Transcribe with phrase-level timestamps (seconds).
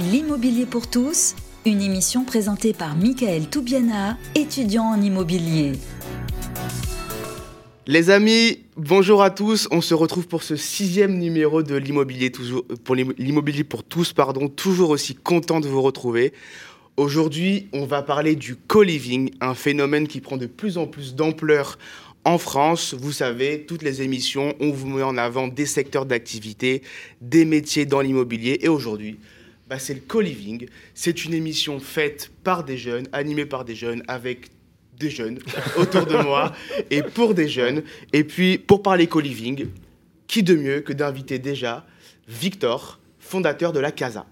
[0.00, 1.34] L'immobilier pour tous,
[1.66, 5.72] une émission présentée par Michael Toubiana, étudiant en immobilier.
[7.86, 9.68] Les amis, bonjour à tous.
[9.70, 12.30] On se retrouve pour ce sixième numéro de l'immobilier
[13.64, 14.48] pour tous, pardon.
[14.48, 16.32] Toujours aussi content de vous retrouver.
[16.96, 21.76] Aujourd'hui, on va parler du co-living, un phénomène qui prend de plus en plus d'ampleur
[22.24, 26.82] en France, vous savez, toutes les émissions, on vous met en avant des secteurs d'activité,
[27.22, 28.58] des métiers dans l'immobilier.
[28.60, 29.18] Et aujourd'hui,
[29.70, 30.66] bah, c'est le co-living.
[30.94, 34.48] C'est une émission faite par des jeunes, animée par des jeunes, avec
[34.98, 35.38] des jeunes
[35.78, 36.52] autour de moi
[36.90, 37.84] et pour des jeunes.
[38.12, 39.68] Et puis, pour parler co-living,
[40.26, 41.86] qui de mieux que d'inviter déjà
[42.26, 44.26] Victor, fondateur de la Casa.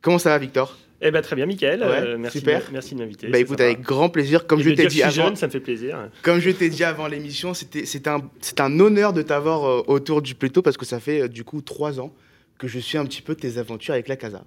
[0.00, 0.78] Comment ça va, Victor?
[1.02, 1.82] Eh ben, très bien, Michael.
[1.82, 2.62] Euh, merci, super.
[2.72, 3.28] merci de m'inviter.
[3.28, 4.46] Bah, écoute, avec grand plaisir.
[4.46, 6.08] Comme je t'ai dit avant, jeune, ça me fait plaisir.
[6.22, 8.22] Comme je t'ai dit avant l'émission, c'est un,
[8.58, 11.60] un honneur de t'avoir euh, autour du plateau parce que ça fait euh, du coup
[11.60, 12.14] trois ans
[12.58, 14.44] que je suis un petit peu tes aventures avec la Casa.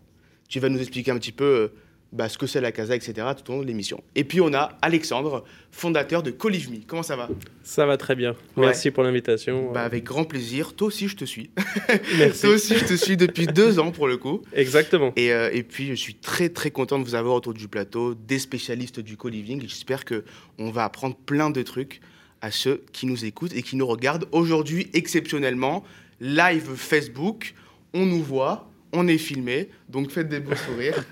[0.50, 1.72] Tu vas nous expliquer un petit peu
[2.14, 3.28] bah, ce que c'est la Casa, etc.
[3.38, 4.02] tout au long de l'émission.
[4.16, 6.78] Et puis on a Alexandre, fondateur de Colivme.
[6.88, 7.28] Comment ça va?
[7.64, 8.36] Ça va très bien.
[8.56, 9.72] Merci pour l'invitation.
[9.74, 10.74] Bah, avec grand plaisir.
[10.74, 11.50] Toi aussi, je te suis.
[12.18, 12.42] Merci.
[12.42, 14.42] Toi aussi, je te suis depuis deux ans pour le coup.
[14.54, 15.12] Exactement.
[15.16, 18.16] Et, euh, et, puis je suis très très content de vous avoir autour du plateau,
[18.16, 19.62] des spécialistes du co-living.
[19.62, 20.24] J'espère que
[20.58, 22.00] on va apprendre plein de trucs
[22.42, 25.84] à ceux qui nous écoutent et qui nous regardent aujourd'hui exceptionnellement
[26.22, 27.54] live Facebook.
[27.94, 31.04] On nous voit, on est filmé, donc faites des beaux sourires.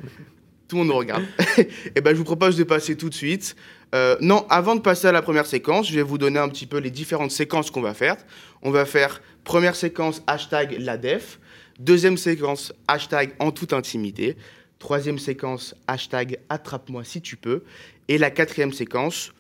[0.68, 1.24] Tout le monde nous regarde.
[1.58, 3.56] et eh ben, je vous propose de passer tout de suite.
[3.94, 6.66] Euh, non, avant de passer à la première séquence, je vais vous donner un petit
[6.66, 8.18] peu les différentes séquences qu'on va faire.
[8.62, 11.40] On va faire première séquence hashtag la def,
[11.80, 14.36] deuxième séquence hashtag en toute intimité,
[14.80, 17.64] troisième séquence hashtag attrape-moi si tu peux,
[18.08, 19.34] et la quatrième séquence,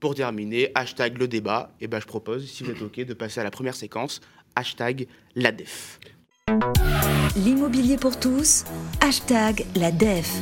[0.00, 1.72] pour terminer, hashtag le débat.
[1.80, 4.20] Et eh ben, je propose, si vous êtes OK, de passer à la première séquence,
[4.54, 5.98] hashtag la def.
[7.36, 8.64] L'immobilier pour tous,
[9.00, 10.32] hashtag la DEF.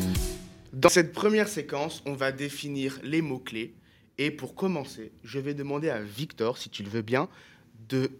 [0.72, 3.74] Dans cette première séquence, on va définir les mots-clés.
[4.18, 7.28] Et pour commencer, je vais demander à Victor, si tu le veux bien,
[7.88, 8.10] de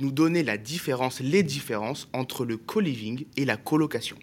[0.00, 4.16] nous donner la différence, les différences entre le co-living et la colocation.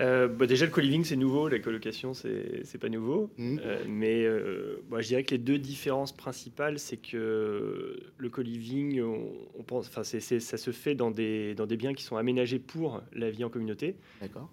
[0.00, 1.48] Euh, bah, déjà, le co-living, c'est nouveau.
[1.48, 3.30] La colocation, c'est pas nouveau.
[3.36, 3.58] Mmh.
[3.62, 9.62] Euh, mais euh, je dirais que les deux différences principales, c'est que le co-living, on,
[9.62, 13.30] pense, enfin, ça se fait dans des, dans des biens qui sont aménagés pour la
[13.30, 13.96] vie en communauté.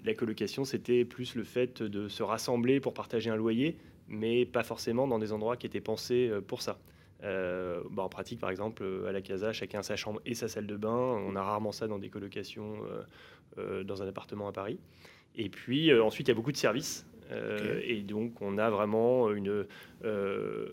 [0.04, 3.78] La colocation, c'était plus le fait de se rassembler pour partager un loyer,
[4.08, 6.80] mais pas forcément dans des endroits qui étaient pensés pour ça.
[7.22, 10.68] Bah, en pratique, par exemple, à la casa, chacun a sa chambre et sa salle
[10.68, 10.90] de bain.
[10.90, 12.80] On a rarement ça dans des colocations
[13.58, 14.78] dans un appartement à Paris.
[15.38, 17.06] Et puis euh, ensuite, il y a beaucoup de services.
[17.32, 19.66] Euh, et donc, on a vraiment une,
[20.04, 20.68] euh,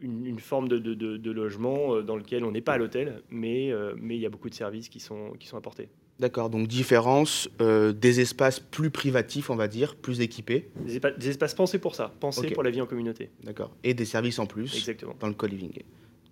[0.00, 4.20] une, forme de, de, logement dans lequel on n'est pas à l'hôtel, mais, mais il
[4.20, 5.88] y a beaucoup de services qui sont, qui sont apportés.
[6.18, 10.68] D'accord, donc différence des espaces plus privatifs, on va dire, plus équipés.
[10.84, 13.30] Des, espaces pensés pour ça, pensés pour la vie en communauté.
[13.42, 15.16] D'accord, et des services en plus Exactement.
[15.18, 15.72] dans le co-living.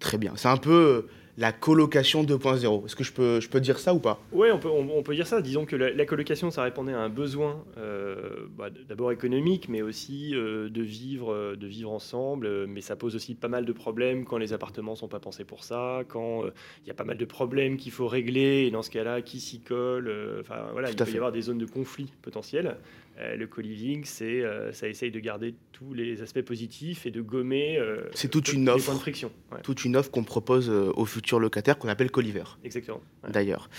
[0.04, 0.34] Très bien.
[0.36, 1.06] C'est un peu
[1.38, 2.84] la colocation 2.0.
[2.84, 4.20] Est-ce que je peux, je peux dire ça ou pas?
[4.32, 5.40] Oui, on peut, on, peut dire ça.
[5.40, 10.34] Disons que la, colocation, ça répondait à un besoin euh, bah, d'abord économique, mais aussi
[10.34, 12.66] euh, de, vivre, euh, de vivre ensemble.
[12.66, 15.44] Mais ça pose aussi pas mal de problèmes quand les appartements ne sont pas pensés
[15.44, 16.44] pour ça, quand
[16.84, 19.40] il y a pas mal de problèmes qu'il faut régler, et dans ce cas-là, qui
[19.40, 20.12] s'y colle.
[20.38, 22.76] Enfin, voilà, il peut y avoir des zones de conflit potentiels.
[23.18, 27.20] Euh, le co-living, c'est, euh, ça essaye de garder tous les aspects positifs et de
[27.20, 29.30] gommer euh, c'est toute une offre, points de friction.
[29.62, 32.22] Toute une offre qu'on propose aux futurs locataires qu'on appelle co
[32.64, 33.00] Exactement.
[33.28, 33.70] D'ailleurs.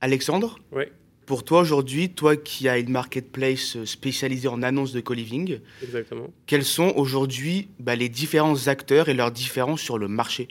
[0.00, 0.84] Alexandre Oui.
[1.26, 6.28] Pour toi aujourd'hui, toi qui as une marketplace spécialisée en annonces de co-living, Exactement.
[6.46, 10.48] quels sont aujourd'hui bah, les différents acteurs et leurs différences sur le marché?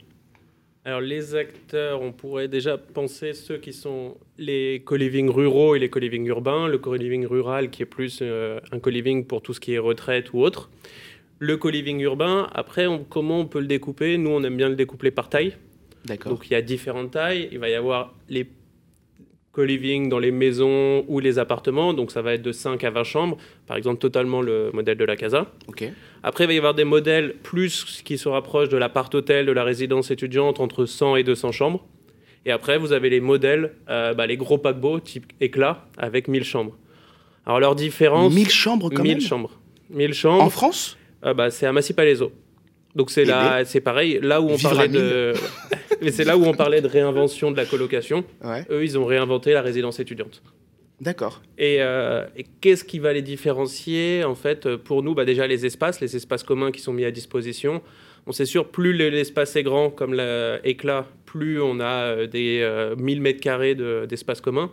[0.90, 5.88] Alors les acteurs, on pourrait déjà penser ceux qui sont les co-living ruraux et les
[5.88, 6.66] co-living urbains.
[6.66, 10.32] Le co-living rural qui est plus euh, un co-living pour tout ce qui est retraite
[10.32, 10.68] ou autre.
[11.38, 14.18] Le co-living urbain, après, comment on peut le découper?
[14.18, 15.56] Nous, on aime bien le découper par taille.
[16.06, 16.32] D'accord.
[16.32, 17.48] Donc il y a différentes tailles.
[17.52, 18.46] Il va y avoir les
[19.52, 21.92] co-living dans les maisons ou les appartements.
[21.92, 23.36] Donc ça va être de 5 à 20 chambres.
[23.66, 25.46] Par exemple, totalement le modèle de la casa.
[25.68, 25.84] Ok.
[26.22, 29.64] Après, il va y avoir des modèles plus qui se rapprochent de l'appart-hôtel, de la
[29.64, 31.86] résidence étudiante, entre 100 et 200 chambres.
[32.46, 36.44] Et après, vous avez les modèles, euh, bah, les gros paquebots type éclat avec 1000
[36.44, 36.76] chambres.
[37.44, 38.32] Alors, leur différence.
[38.32, 39.58] 1000 chambres quand 1000 chambres.
[39.90, 40.42] 1000 chambres.
[40.42, 40.96] En France?
[41.24, 42.32] Euh, bah, C'est à Massy-Palaiso.
[42.94, 44.18] Donc, c'est là, c'est pareil.
[44.22, 45.32] Là où on parlait de.
[46.02, 48.24] Mais c'est là où on parlait de réinvention de la colocation.
[48.70, 50.42] Eux, ils ont réinventé la résidence étudiante.
[51.00, 51.40] D'accord.
[51.60, 56.00] Euh, et, qu'est-ce qui va les différencier En fait, pour nous, bah déjà les espaces,
[56.00, 57.80] les espaces communs qui sont mis à disposition.
[58.26, 62.58] On sait sûr, plus l'espace est grand, comme l'éclat, plus on a euh, des
[62.98, 64.70] 1000 euh, mètres carrés d'espace commun.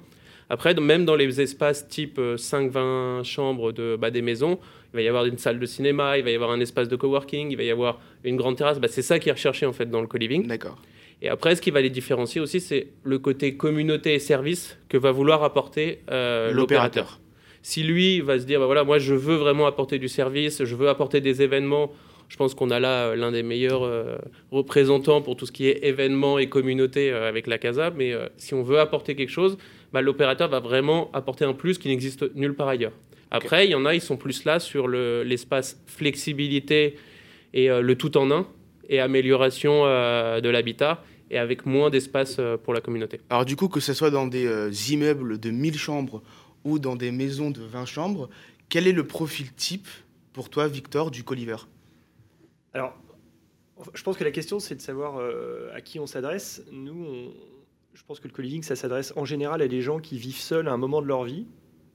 [0.50, 4.60] Après, même dans les espaces type 5-20 chambres de, bah, des maisons,
[4.94, 6.96] il va y avoir une salle de cinéma, il va y avoir un espace de
[6.96, 8.80] coworking, il va y avoir une grande terrasse.
[8.80, 10.48] Bah, c'est ça qui est recherché en fait dans le co-living.
[10.48, 10.78] D'accord.
[11.22, 14.98] Et après, ce qui va les différencier aussi, c'est le côté communauté et service que
[14.98, 17.20] va vouloir apporter euh, l'opérateur.
[17.64, 20.76] Si lui va se dire, bah voilà, moi je veux vraiment apporter du service, je
[20.76, 21.92] veux apporter des événements,
[22.30, 24.18] je pense qu'on a là euh, l'un des meilleurs euh,
[24.52, 27.92] représentants pour tout ce qui est événements et communauté avec la CASA.
[27.92, 29.58] Mais si on veut apporter quelque chose,
[29.92, 32.94] bah, l'opérateur va vraiment apporter un plus qui n'existe nulle part ailleurs.
[33.32, 36.96] Après, il y en a, ils sont plus là sur l'espace flexibilité
[37.54, 38.48] et le tout en un
[38.88, 43.22] et amélioration euh, de l'habitat et avec moins d'espace euh, pour la communauté.
[43.30, 46.24] Alors du coup, que ce soit dans des euh, immeubles de 1000 chambres
[46.64, 48.30] ou dans des maisons de 20 chambres,
[48.70, 49.88] quel est le profil type
[50.34, 51.58] pour toi, Victor, du Coliver
[52.74, 52.96] Alors,
[53.94, 55.20] je pense que la question, c'est de savoir
[55.74, 56.64] à qui on s'adresse.
[56.72, 57.32] Nous,
[57.94, 60.68] je pense que le co ça s'adresse en général à des gens qui vivent seuls
[60.68, 61.48] à un moment de leur vie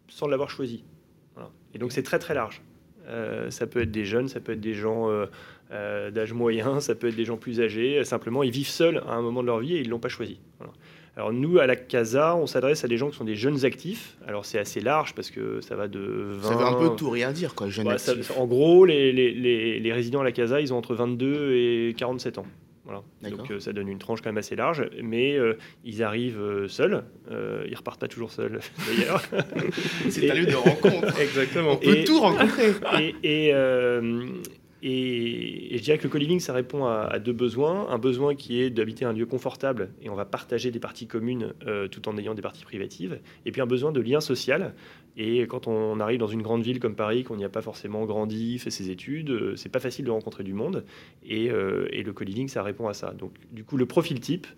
[0.09, 0.85] sans l'avoir choisi.
[1.75, 2.63] Et donc, c'est très très large.
[3.51, 5.27] ça peut être des jeunes, ça peut être des gens euh,
[5.73, 8.05] d'âge moyen, ça peut être des gens plus âgés.
[8.05, 10.09] Simplement, ils vivent seuls à un moment de leur vie et ils ne l'ont pas
[10.09, 10.39] choisi.
[11.17, 14.17] Alors nous, à la CASA, on s'adresse à des gens qui sont des jeunes actifs.
[14.27, 16.49] Alors c'est assez large parce que ça va de 20...
[16.49, 17.95] Ça veut un peu tout rien dire, quoi, jeunes
[18.37, 22.39] en gros, les, les, les, résidents à la CASA, ils ont entre 22 et 47
[22.39, 22.47] ans.
[22.85, 23.03] Voilà.
[23.23, 27.05] Donc euh, ça donne une tranche quand même assez large, mais euh, ils arrivent seuls,
[27.31, 29.23] ils repartent pas toujours seuls d'ailleurs.
[30.09, 31.19] C'est un lieu de rencontre.
[31.21, 31.73] Exactement.
[31.73, 32.75] On peut tout rencontrer.
[33.23, 33.53] Et, et,
[34.83, 37.89] et, je dirais que le co-living, ça répond à, deux besoins.
[37.89, 41.55] Un besoin qui est d'habiter un lieu confortable et on va partager des parties communes
[41.67, 43.21] euh, tout en ayant des parties privatives.
[43.47, 44.75] Et puis un besoin de lien social.
[45.17, 48.05] Et quand on arrive dans une grande ville comme Paris, qu'on n'y a pas forcément
[48.07, 50.85] grandi, fait ses études, euh, c'est pas facile de rencontrer du monde.
[51.25, 53.13] Et, euh, et le co-living, ça répond à ça.
[53.13, 54.49] Donc du coup, le profil type,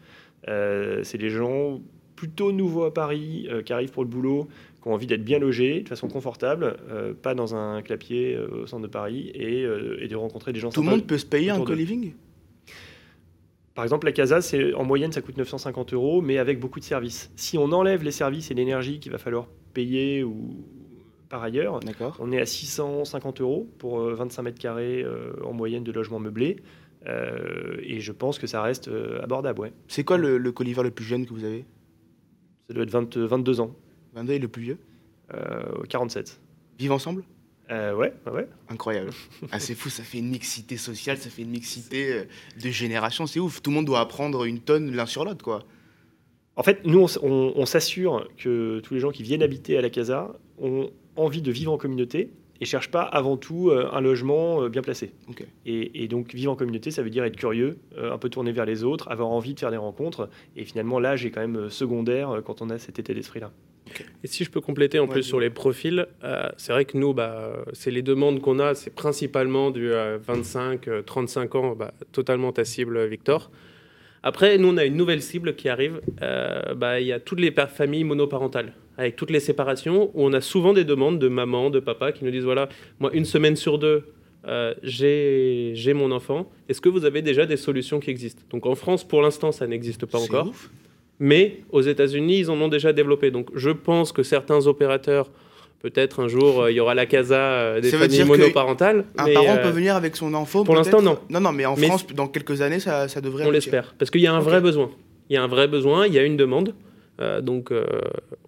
[0.47, 1.81] c'est des gens
[2.17, 4.49] plutôt nouveaux à Paris, qui arrivent pour le boulot,
[4.85, 8.65] qui ont envie d'être bien logés, de façon confortable, euh, pas dans un clapier euh,
[8.65, 11.17] au centre de Paris, et, euh, et, de rencontrer des gens Tout le monde peut
[11.17, 12.13] se payer un co-living?
[13.75, 16.85] Par exemple, la casa, c'est en moyenne, ça coûte 950 euros, mais avec beaucoup de
[16.85, 17.33] services.
[17.35, 20.63] Si on enlève les services et l'énergie qu'il va falloir payer ou
[21.31, 21.81] par ailleurs,
[22.21, 25.05] on est à 650 euros pour 25 mètres carrés
[25.43, 26.59] en moyenne de logement meublé.
[27.05, 28.89] et je pense que ça reste
[29.21, 29.61] abordable.
[29.63, 29.73] Ouais.
[29.89, 31.65] C'est quoi le, le le plus jeune que vous avez?
[32.69, 33.75] Ça doit être 22 ans.
[34.15, 34.79] 22 est le plus vieux
[35.89, 36.29] 47.
[36.29, 36.33] Euh,
[36.79, 37.25] Vivent ensemble
[37.71, 38.47] euh, ouais, ouais.
[38.69, 39.11] Incroyable.
[39.51, 42.25] ah, c'est fou, ça fait une mixité sociale, ça fait une mixité euh,
[42.63, 43.63] de génération, c'est ouf.
[43.63, 45.65] Tout le monde doit apprendre une tonne l'un sur l'autre, quoi.
[46.57, 50.31] En fait, nous, on, s'assure que tous les gens qui viennent habiter à la casa
[50.59, 55.13] ont envie de vivre en communauté et cherchent pas avant tout un logement bien placé.
[55.67, 58.65] Et, et, donc, vivre en communauté, ça veut dire être curieux, un peu tourné vers
[58.65, 60.29] les autres, avoir envie de faire des rencontres.
[60.57, 63.51] Et finalement, l'âge est quand même secondaire quand on a cet état d'esprit-là.
[64.23, 67.13] Et si je peux compléter en plus sur les profils, euh, c'est vrai que nous,
[67.15, 71.93] bah, c'est les demandes qu'on a, c'est principalement du 25, euh, 35 euh, ans, bah,
[72.13, 73.51] totalement ta cible, Victor.
[74.27, 76.01] Après, nous, on a une nouvelle cible qui arrive.
[76.77, 80.41] Bah, il y a toutes les familles monoparentales, avec toutes les séparations, où on a
[80.41, 83.79] souvent des demandes de maman, de papa qui nous disent voilà, moi, une semaine sur
[83.79, 84.05] deux,
[84.83, 86.51] j'ai mon enfant.
[86.71, 88.43] Est-ce que vous avez déjà des solutions qui existent?
[88.49, 90.51] Donc en France, pour l'instant, ça n'existe pas encore.
[91.19, 93.31] Mais aux États-Unis, ils en ont déjà développé.
[93.31, 95.31] Donc je pense que certains opérateurs,
[95.85, 99.05] peut-être un jour, euh, il y aura la casa euh, des familles monoparentales.
[99.19, 101.19] Un parent peut euh, venir avec son enfant Pour l'instant, non.
[101.29, 103.45] Non, non, mais en France, dans quelques années, ça, ça devrait.
[103.45, 103.95] On l'espère.
[103.99, 104.91] Parce qu'il y a un vrai besoin.
[105.29, 106.75] Il y a un vrai besoin, il y a une demande.
[107.43, 107.71] donc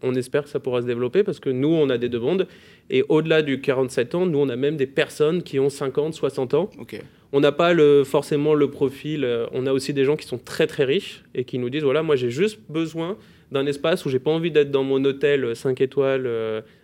[0.02, 2.48] on espère que ça pourra se développer parce que nous, on a des demandes.
[2.88, 6.54] Et au-delà du 47 ans, nous, on a même des personnes qui ont 50, 60
[6.54, 6.70] ans.
[6.78, 7.00] Ok
[7.32, 9.24] on n'a pas le, forcément le profil.
[9.24, 11.82] Euh, on a aussi des gens qui sont très très riches et qui nous disent
[11.82, 13.16] voilà, moi j'ai juste besoin
[13.52, 16.26] d'un espace où j'ai pas envie d'être dans mon hôtel 5 étoiles,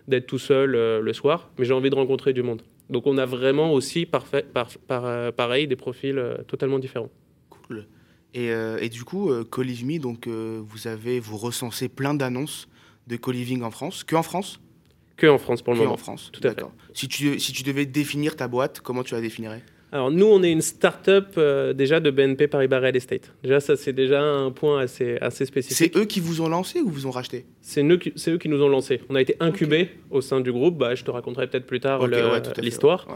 [0.09, 2.63] d'être tout seul euh, le soir, mais j'ai envie de rencontrer du monde.
[2.91, 4.45] Donc on a vraiment aussi parfait,
[5.37, 7.09] pareil des profils totalement différents.
[7.49, 7.87] Cool.
[8.35, 12.69] Et, du coup, Colivme, donc vous avez vous recensez plein d'annonces
[13.07, 14.61] de co-living en France, que en France?
[15.17, 15.95] Que en France pour le moment.
[15.95, 16.31] en France.
[16.33, 16.65] Tout à fait.
[16.93, 19.63] Si tu, si tu devais définir ta boîte, comment tu la définirais?
[19.93, 23.35] Alors nous, on est une start-up euh, déjà de BNP Paribas Real Estate.
[23.43, 25.93] Déjà, ça c'est déjà un point assez, assez spécifique.
[25.93, 27.45] C'est eux qui vous ont lancé ou vous ont racheté?
[27.61, 29.03] C'est eux, eux, qui nous ont lancé.
[29.11, 30.79] On a été incubés au sein du groupe.
[30.79, 32.07] Bah, je te raconterai peut-être plus tard
[32.59, 33.07] l'histoire.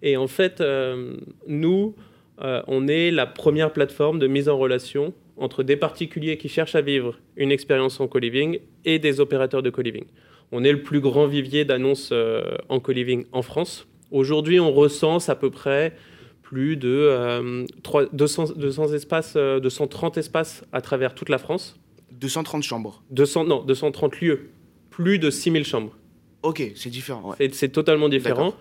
[0.00, 1.16] Et en fait, euh,
[1.48, 1.94] nous,
[2.40, 6.76] euh, on est la première plateforme de mise en relation entre des particuliers qui cherchent
[6.76, 10.06] à vivre une expérience en co-living et des opérateurs de co-living.
[10.50, 12.10] On est le plus grand vivier d'annonces
[12.70, 13.86] en co-living en France.
[14.10, 15.96] Aujourd'hui, on recense à peu près
[16.42, 17.64] plus de
[18.12, 21.76] 200, 200, espaces, 230 espaces à travers toute la France.
[22.12, 24.50] 230 chambres 200, Non, 230 lieux.
[24.90, 25.96] plus de 6000 chambres.
[26.42, 27.34] Ok, c'est différent.
[27.52, 28.54] C'est totalement différent.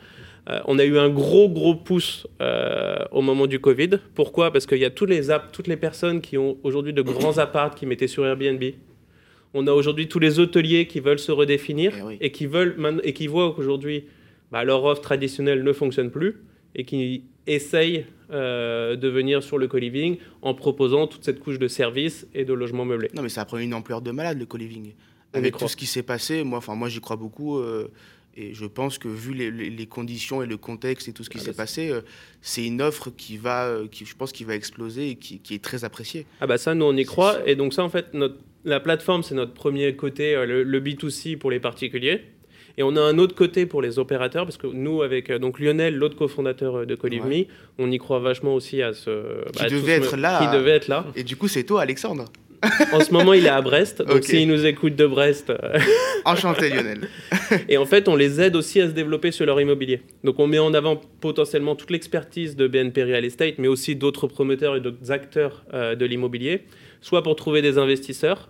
[0.50, 3.92] Euh, on a eu un gros, gros pouce euh, au moment du Covid.
[4.14, 4.52] Pourquoi?
[4.52, 7.74] Parce qu'il y a tous les toutes les personnes qui ont aujourd'hui de grands apparts
[7.74, 8.64] qui mettaient sur Airbnb.
[9.54, 13.14] On a aujourd'hui tous les hôteliers qui veulent se redéfinir eh et, qui veulent et
[13.14, 14.06] qui voient qu'aujourd'hui
[14.52, 16.44] bah, leur offre traditionnelle ne fonctionne plus
[16.76, 21.68] et qui essayent euh, de venir sur le co-living en proposant toute cette couche de
[21.68, 23.10] services et de logements meublés.
[23.16, 24.94] Non, mais ça a pris une ampleur de malade le co-living.
[25.34, 27.62] Avec tout ce qui s'est passé, moi, enfin, moi j'y crois beaucoup.
[28.38, 31.42] Et je pense que vu les, conditions et le contexte et tout ce qui ah
[31.42, 32.02] s'est bah, passé, euh,
[32.42, 35.64] c'est une offre qui va, euh, qui, je pense, qui va exploser et qui, est
[35.64, 36.26] très appréciée.
[36.42, 37.48] Ah bah ça, nous on y croit.
[37.48, 38.36] Et donc ça, en fait, notre,
[38.66, 42.24] la plateforme, c'est notre premier côté, euh, le, B2C pour les particuliers.
[42.78, 45.96] Et on a un autre côté pour les opérateurs, parce que nous, avec donc Lionel,
[45.96, 47.46] l'autre cofondateur de Colivme,
[47.80, 49.44] on y croit vachement aussi à ce...
[49.52, 50.40] Qui bah, devait être là.
[50.40, 51.06] Qui devait être là.
[51.16, 52.26] Et du coup, c'est toi, Alexandre
[52.94, 54.02] en ce moment, il est à Brest.
[54.02, 55.50] Donc, s'il nous écoute de Brest.
[55.50, 55.80] Euh,
[56.26, 57.08] Enchanté, Lionel.
[57.70, 60.02] et en fait, on les aide aussi à se développer sur leur immobilier.
[60.24, 64.28] Donc, on met en avant potentiellement toute l'expertise de BNP Real Estate, mais aussi d'autres
[64.28, 66.64] promoteurs et d'autres acteurs euh, de l'immobilier,
[67.02, 68.50] soit pour trouver des investisseurs,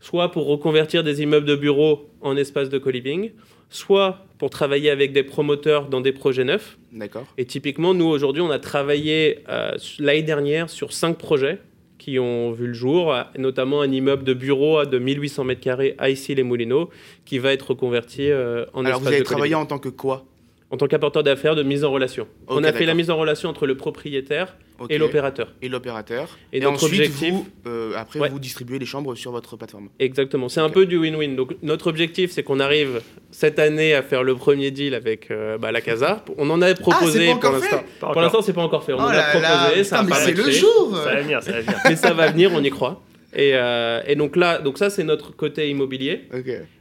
[0.00, 3.30] soit pour reconvertir des immeubles de bureaux en espaces de co-living,
[3.70, 6.78] soit pour travailler avec des promoteurs dans des projets neufs.
[6.92, 7.26] D'accord.
[7.36, 11.58] Et typiquement, nous, aujourd'hui, on a travaillé euh, l'année dernière sur cinq projets
[11.98, 16.90] qui ont vu le jour, notamment un immeuble de bureau de 1800 m2 à Issy-les-Moulineaux,
[17.24, 20.24] qui va être reconverti euh, en Alors vous avez travaillé en tant que quoi?
[20.70, 22.28] En tant qu'apporteur d'affaires de mise en relation.
[22.46, 24.54] on a fait la mise en relation entre le propriétaire
[24.88, 25.54] et l'opérateur.
[25.62, 26.38] Et l'opérateur.
[26.52, 29.88] Et, notre objectif, vous, euh, après, vous distribuez les chambres sur votre plateforme.
[29.98, 30.48] Exactement.
[30.48, 31.34] C'est un peu du win-win.
[31.34, 35.58] Donc notre objectif, c'est qu'on arrive cette année à faire le premier deal avec euh,
[35.58, 36.24] bah, la Casa.
[36.36, 37.82] On en a proposé ah, pour l'instant.
[38.00, 38.92] Pour l'instant, c'est pas encore fait.
[38.92, 39.84] On oh en a proposé.
[39.84, 40.96] Ça mais c'est le jour.
[40.96, 41.78] Ça va venir, ça va venir.
[41.84, 43.02] mais ça va venir, on y croit.
[43.36, 46.22] Euh, et, donc là, donc ça c'est notre côté immobilier.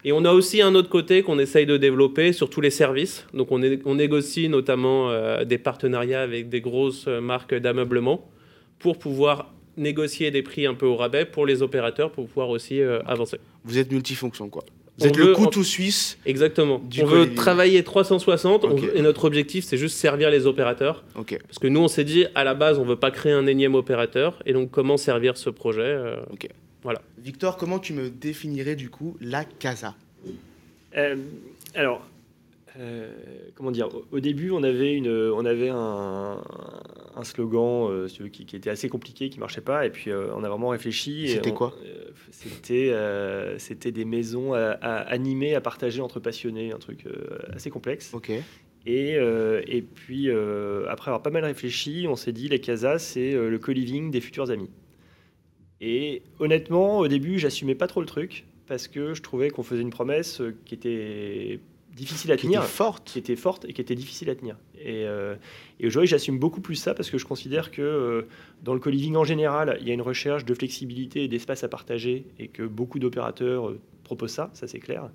[0.04, 3.26] Et on a aussi un autre côté qu'on essaye de développer sur tous les services.
[3.34, 8.30] Donc on, on négocie notamment euh, des partenariats avec des grosses marques d'ameublement
[8.80, 12.82] pour pouvoir négocier des prix un peu au rabais pour les opérateurs pour pouvoir aussi
[12.82, 13.40] euh, avancer.
[13.64, 14.64] Vous êtes multifonction quoi.
[14.98, 16.18] Vous êtes le couteau suisse.
[16.26, 16.82] Exactement.
[17.02, 21.04] on veut travailler 360 et notre objectif, c'est juste servir les opérateurs.
[21.14, 23.76] Parce que nous, on s'est dit, à la base, on veut pas créer un énième
[23.76, 24.42] opérateur.
[24.46, 26.18] Et donc, comment servir ce projet euh,
[26.84, 27.02] Voilà.
[27.20, 29.96] Victor, comment tu me définirais du coup la casa?
[30.96, 31.16] Euh,
[31.76, 32.02] Alors,
[32.80, 33.12] euh,
[33.56, 36.42] comment dire Au début, on avait, une, on avait un,
[37.24, 40.70] slogan euh, qui, était assez compliqué, qui marchait pas, et puis euh, on a vraiment
[40.70, 41.30] réfléchi.
[41.30, 41.74] C'était quoi
[42.32, 42.94] C'était
[43.58, 47.06] c'était des maisons à, animées, à partager entre passionnés, un truc
[47.54, 48.14] assez complexe.
[48.14, 48.32] Ok.
[48.86, 50.30] Et, et puis,
[50.88, 54.52] après avoir pas mal réfléchi, on s'est dit, les casas, c'est le co-living des futurs
[54.52, 54.70] amis.
[55.80, 59.82] Et honnêtement, au début, j'assumais pas trop le truc, parce que je trouvais qu'on faisait
[59.82, 61.60] une promesse qui était
[61.98, 63.10] difficile à tenir, forte.
[63.10, 64.56] qui était forte et qui était difficile à tenir.
[64.76, 65.36] Et, euh,
[65.80, 68.22] et aujourd'hui, j'assume beaucoup plus ça parce que je considère que euh,
[68.64, 71.68] dans le co-living en général, il y a une recherche de flexibilité et d'espace à
[71.68, 75.10] partager et que beaucoup d'opérateurs euh, proposent ça, ça c'est clair.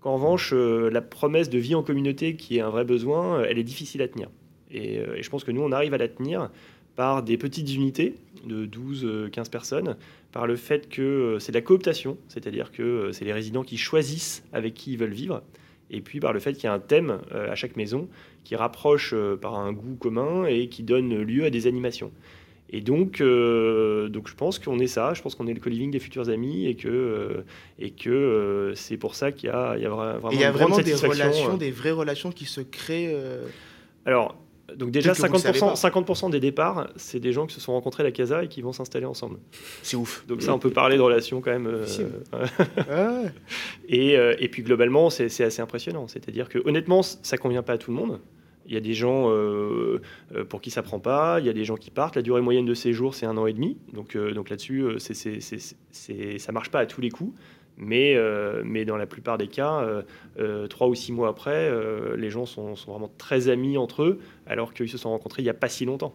[0.00, 3.64] Qu'en revanche, la promesse de vie en communauté, qui est un vrai besoin, elle est
[3.64, 4.28] difficile à tenir.
[4.70, 6.50] Et, et, je pense que nous, on arrive à la tenir
[6.94, 8.14] par des petites unités
[8.44, 9.96] de 12-15 personnes,
[10.32, 14.44] par le fait que c'est de la cooptation, c'est-à-dire que c'est les résidents qui choisissent
[14.52, 15.42] avec qui ils veulent vivre
[15.90, 18.08] et puis par le fait qu'il y a un thème euh, à chaque maison
[18.44, 22.10] qui rapproche euh, par un goût commun et qui donne lieu à des animations.
[22.70, 25.92] Et donc, euh, donc je pense qu'on est ça, je pense qu'on est le co-living
[25.92, 27.44] des futurs amis et que,
[27.78, 30.50] et que c'est pour ça qu'il y a, il y a vraiment, il y a
[30.50, 33.14] vraiment des relations, des vraies relations qui se créent.
[34.04, 34.34] Alors,
[34.74, 38.10] donc déjà, 50%, 50 des départs, c'est des gens qui se sont rencontrés à la
[38.10, 39.38] Casa et qui vont s'installer ensemble.
[39.82, 40.26] C'est ouf.
[40.26, 41.66] Donc ça, on peut parler de relations quand même.
[41.66, 41.86] Euh,
[43.88, 46.08] et, euh, et, puis globalement, c'est assez impressionnant.
[46.08, 48.20] C'est-à-dire que honnêtement, ça convient pas à tout le monde.
[48.68, 50.00] Il y a des gens euh,
[50.48, 52.16] pour qui ça prend pas, il y a des gens qui partent.
[52.16, 53.78] La durée moyenne de séjour, c'est un an et demi.
[53.92, 57.32] Donc, donc là-dessus, ça marche pas à tous les coups.
[57.76, 60.02] Mais, euh, mais dans la plupart des cas, euh,
[60.38, 61.70] euh, trois ou six mois après,
[62.16, 65.44] les gens sont, sont, vraiment très amis entre eux, alors qu'ils se sont rencontrés il
[65.44, 66.14] n'y a pas si longtemps.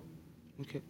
[0.60, 0.82] Ok.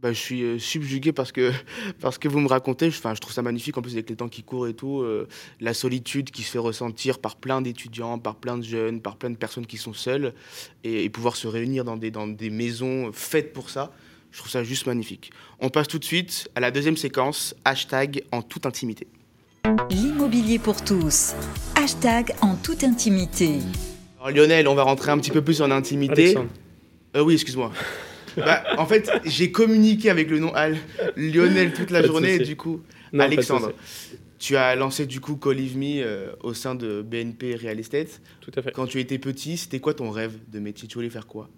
[0.00, 1.52] Bah, je suis subjugué parce que,
[2.00, 2.88] parce que vous me racontez.
[2.88, 5.04] Enfin, je trouve ça magnifique, en plus avec les temps qui courent et tout.
[5.60, 9.30] la solitude qui se fait ressentir par plein d'étudiants, par plein de jeunes, par plein
[9.30, 10.34] de personnes qui sont seules.
[10.82, 13.92] Et, et pouvoir se réunir dans des, dans des maisons faites pour ça.
[14.32, 15.30] Je trouve ça juste magnifique.
[15.60, 19.06] On passe tout de suite à la deuxième séquence, hashtag en toute intimité.
[19.90, 21.34] L'immobilier pour tous,
[21.76, 23.58] hashtag en toute intimité.
[24.18, 26.34] Alors Lionel, on va rentrer un petit peu plus en intimité.
[27.14, 27.72] Euh, oui, excuse-moi.
[28.38, 30.78] bah, en fait, j'ai communiqué avec le nom Al
[31.14, 32.80] Lionel toute la journée, et du coup,
[33.18, 33.74] Alexandre.
[34.38, 38.22] Tu as lancé du coup Call Me euh, au sein de BNP Real Estate.
[38.40, 38.72] Tout à fait.
[38.72, 40.88] Quand tu étais petit, c'était quoi ton rêve de métier?
[40.88, 41.48] Tu voulais faire quoi?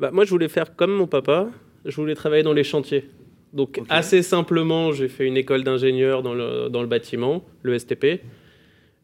[0.00, 1.50] Bah, Moi, je voulais faire comme mon papa.
[1.84, 3.04] Je voulais travailler dans les chantiers.
[3.52, 8.22] Donc, assez simplement, j'ai fait une école d'ingénieur dans le, dans le bâtiment, le STP.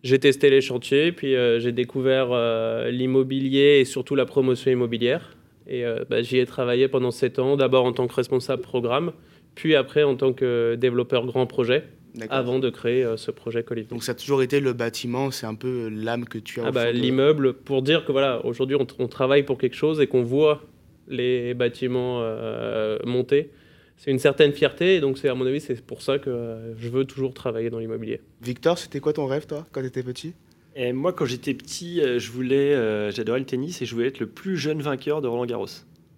[0.05, 5.37] J'ai testé les chantiers, puis euh, j'ai découvert euh, l'immobilier et surtout la promotion immobilière.
[5.69, 9.13] Et bah, j'y ai travaillé pendant sept ans, d'abord en tant que responsable programme,
[9.57, 11.83] puis après en tant que développeur grand projet
[12.31, 13.91] avant de créer euh, ce projet collectif.
[13.91, 16.67] Donc ça a toujours été le bâtiment, c'est un peu l'âme que tu as.
[16.67, 20.23] Ah bah, L'immeuble, pour dire que voilà, aujourd'hui on, travaille pour quelque chose et qu'on
[20.23, 20.63] voit
[21.09, 23.51] les bâtiments euh, monter,
[23.97, 26.77] c'est une certaine fierté et donc c'est à mon avis c'est pour ça que euh,
[26.77, 28.21] je veux toujours travailler dans l'immobilier.
[28.43, 30.35] Victor, c'était quoi ton rêve toi quand tu étais petit?
[30.79, 32.73] Et moi, quand j'étais petit, je voulais,
[33.11, 35.69] j'adorais le tennis et je voulais être le plus jeune vainqueur de Roland Garros.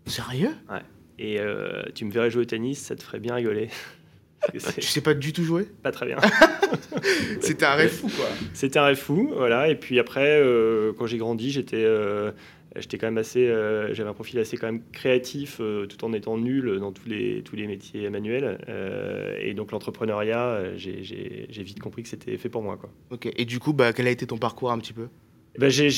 [0.06, 0.50] Sérieux?
[0.68, 0.80] Ouais.
[1.20, 1.38] Et
[1.94, 3.68] tu me verrais jouer au tennis, ça te ferait bien rigoler.
[4.52, 5.66] Tu sais pas du tout jouer?
[5.82, 6.16] Pas très bien.
[7.40, 8.26] C'était un rêve fou, quoi.
[8.54, 9.68] C'était un rêve fou, voilà.
[9.68, 12.30] Et puis après, euh, quand j'ai grandi, j'étais euh,
[12.76, 16.38] j'étais quand même assez, euh, j'avais un profil assez quand même créatif, tout en étant
[16.38, 18.58] nul dans tous les tous les métiers manuels.
[19.40, 22.90] et donc l'entrepreneuriat, j'ai vite compris que c'était fait pour moi, quoi.
[23.10, 23.28] Ok.
[23.36, 25.08] Et du coup, bah, quel a été ton parcours un petit peu?
[25.58, 25.90] Ben, J'ai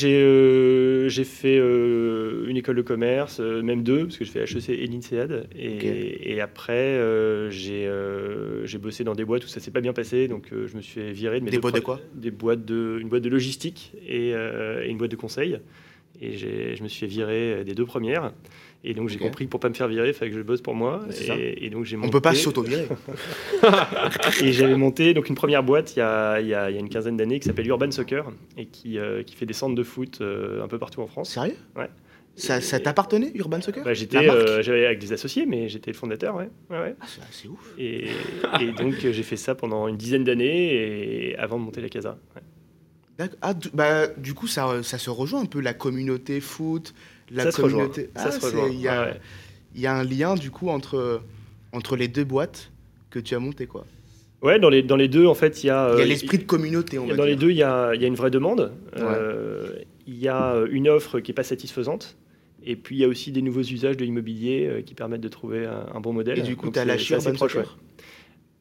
[1.23, 4.87] fait euh, une école de commerce, euh, même deux, parce que je fais HEC et
[4.87, 5.47] l'INSEAD.
[5.55, 10.27] Et, et, après, euh, j'ai bossé dans des boîtes où ça s'est pas bien passé,
[10.27, 11.99] donc je me suis viré de mes Des boîtes de quoi?
[12.15, 15.59] Des boîtes de, une boîte de logistique et, une boîte de conseil.
[16.21, 18.31] Et je me suis viré des deux premières.
[18.83, 20.61] Et donc j'ai compris que pour pas me faire virer, il fallait que je bosse
[20.61, 21.01] pour moi.
[21.37, 22.87] Et, donc j'ai On peut pas s'auto-virer.
[24.41, 27.17] et j'avais monté donc une première boîte il y a, il y a, une quinzaine
[27.17, 30.63] d'années qui s'appelle Urban Soccer et qui, euh, qui fait des centres de foot euh,
[30.63, 31.31] un peu partout en France.
[31.31, 31.55] Sérieux?
[31.75, 31.89] Ouais.
[32.35, 33.83] Ça, ça t'appartenait, Urban Soccer?
[33.83, 36.49] Bah, J'étais euh, j'avais avec des associés, mais j'étais le fondateur, ouais.
[36.69, 37.73] ouais, Ah, c'est ouf.
[37.77, 38.05] Et,
[38.59, 40.73] et donc j'ai fait ça pendant une dizaine d'années
[41.29, 42.17] et avant de monter la Casa.
[43.41, 46.93] Ah, bah, du coup, ça, ça se rejoint un peu la communauté foot,
[47.29, 48.09] la ça communauté.
[48.15, 49.15] Se ça se Il y, a,
[49.75, 51.21] y a un lien du coup entre,
[51.71, 52.71] entre les deux boîtes
[53.09, 53.85] que tu as montées, quoi.
[54.41, 55.91] Ouais, dans les, dans les deux, en fait, il y a.
[55.93, 57.93] Il y a euh, l'esprit de communauté, on va Dans les deux, il y a,
[57.93, 58.71] y a une vraie demande.
[58.97, 59.69] Euh,
[60.07, 62.17] il y a une offre qui n'est pas satisfaisante.
[62.63, 65.27] Et puis, il y a aussi des nouveaux usages de l'immobilier euh, qui permettent de
[65.27, 66.39] trouver un, bon modèle.
[66.39, 67.77] Et du coup, tu as lâché Urban Soccer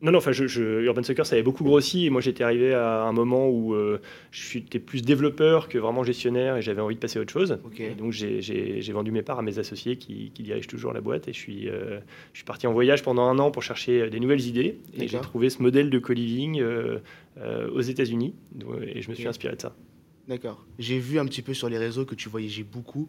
[0.02, 2.06] non, non, enfin, je, Urban Soccer, ça avait beaucoup grossi.
[2.06, 4.00] Et moi, j'étais arrivé à un moment où euh,
[4.32, 7.58] j'étais plus développeur que vraiment gestionnaire et j'avais envie de passer à autre chose.
[7.98, 11.28] donc, j'ai vendu mes parts à mes associés qui, dirigent toujours la boîte.
[11.28, 12.00] Et je suis, euh,
[12.32, 14.78] je suis parti en voyage pendant un an pour chercher des nouvelles idées.
[14.94, 16.98] Et j'ai trouvé ce modèle de co-living euh,
[17.70, 18.34] aux États-Unis.
[18.86, 19.76] Et je me suis inspiré de ça.
[20.28, 20.64] D'accord.
[20.78, 23.08] J'ai vu un petit peu sur les réseaux que tu voyageais beaucoup.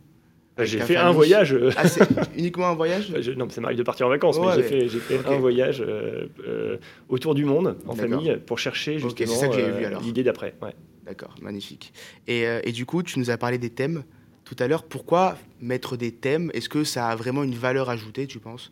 [0.60, 1.58] J'ai fait un voyage.
[1.78, 1.84] Ah,
[2.38, 5.28] uniquement un voyage bah, Non, ça m'arrive de partir en vacances, mais j'ai fait, fait
[5.28, 6.78] un voyage euh, euh,
[7.10, 10.54] autour du monde, en famille, pour chercher justement euh, l'idée d'après.
[10.62, 10.74] Ouais.
[11.06, 11.94] D'accord, magnifique.
[12.28, 14.04] Et, et, du coup, tu nous as parlé des thèmes
[14.46, 14.84] tout à l'heure.
[14.84, 16.52] Pourquoi mettre des thèmes?
[16.54, 18.72] Est-ce que ça a vraiment une valeur ajoutée, tu penses?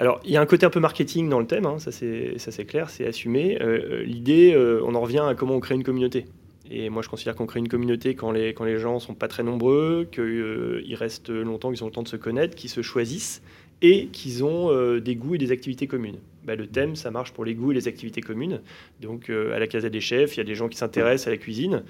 [0.00, 2.64] Alors, il y a un côté un peu marketing dans le thème, hein, ça c'est
[2.66, 3.58] clair, c'est assumé.
[4.04, 6.26] L'idée, on en revient à comment on crée une communauté.
[6.70, 9.28] Et moi, je considère qu'on crée une communauté quand les, quand les gens sont pas
[9.28, 12.82] très nombreux, qu'ils euh, restent longtemps, qu'ils ont le temps de se connaître, qu'ils se
[12.82, 13.42] choisissent
[13.82, 16.18] et qu'ils ont euh, des goûts et des activités communes.
[16.44, 18.60] Bah, le thème, ça marche pour les goûts et les activités communes.
[19.00, 21.30] Donc, euh, à la Casa des Chefs, il y a des gens qui s'intéressent à
[21.30, 21.82] la cuisine.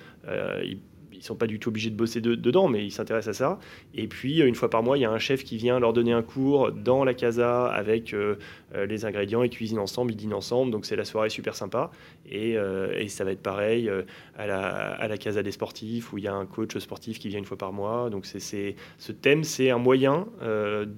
[1.26, 3.58] Sont pas du tout obligés de bosser dedans, mais ils s'intéressent à ça.
[3.94, 5.92] Et puis, euh, une fois par mois, il y a un chef qui vient leur
[5.92, 8.36] donner un cours dans la casa avec euh,
[8.74, 10.70] euh, les ingrédients, ils cuisinent ensemble, ils dînent ensemble.
[10.70, 11.90] Donc, c'est la soirée super sympa.
[12.30, 13.90] Et, et ça va être pareil
[14.36, 17.28] à, la, à la casa des sportifs, où il y a un coach sportif qui
[17.28, 18.08] vient une fois par mois.
[18.10, 20.26] Donc, c'est, ce thème, c'est un moyen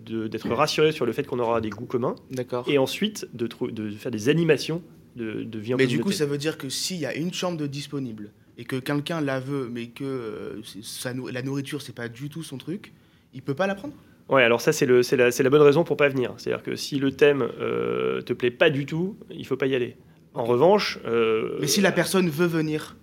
[0.07, 2.15] d'être rassuré sur le fait qu'on aura des goûts communs.
[2.31, 2.65] D'accord.
[2.69, 4.83] Et ensuite, de, de faire des animations
[5.17, 7.33] de, de vie en Mais du coup, ça veut dire que s'il y a une
[7.33, 12.09] chambre de disponible, et que quelqu'un la veut, mais que euh, la nourriture, c'est pas
[12.09, 12.93] du tout son truc,
[13.35, 13.95] il peut pas la prendre
[14.29, 16.35] Ouais, alors ça, c'est la, la, bonne raison pour pas venir.
[16.37, 19.75] C'est-à-dire que si le thème euh, te plaît pas du tout, il faut pas y
[19.75, 19.97] aller.
[20.35, 20.99] En revanche.
[21.07, 22.97] Euh, mais si la personne veut venir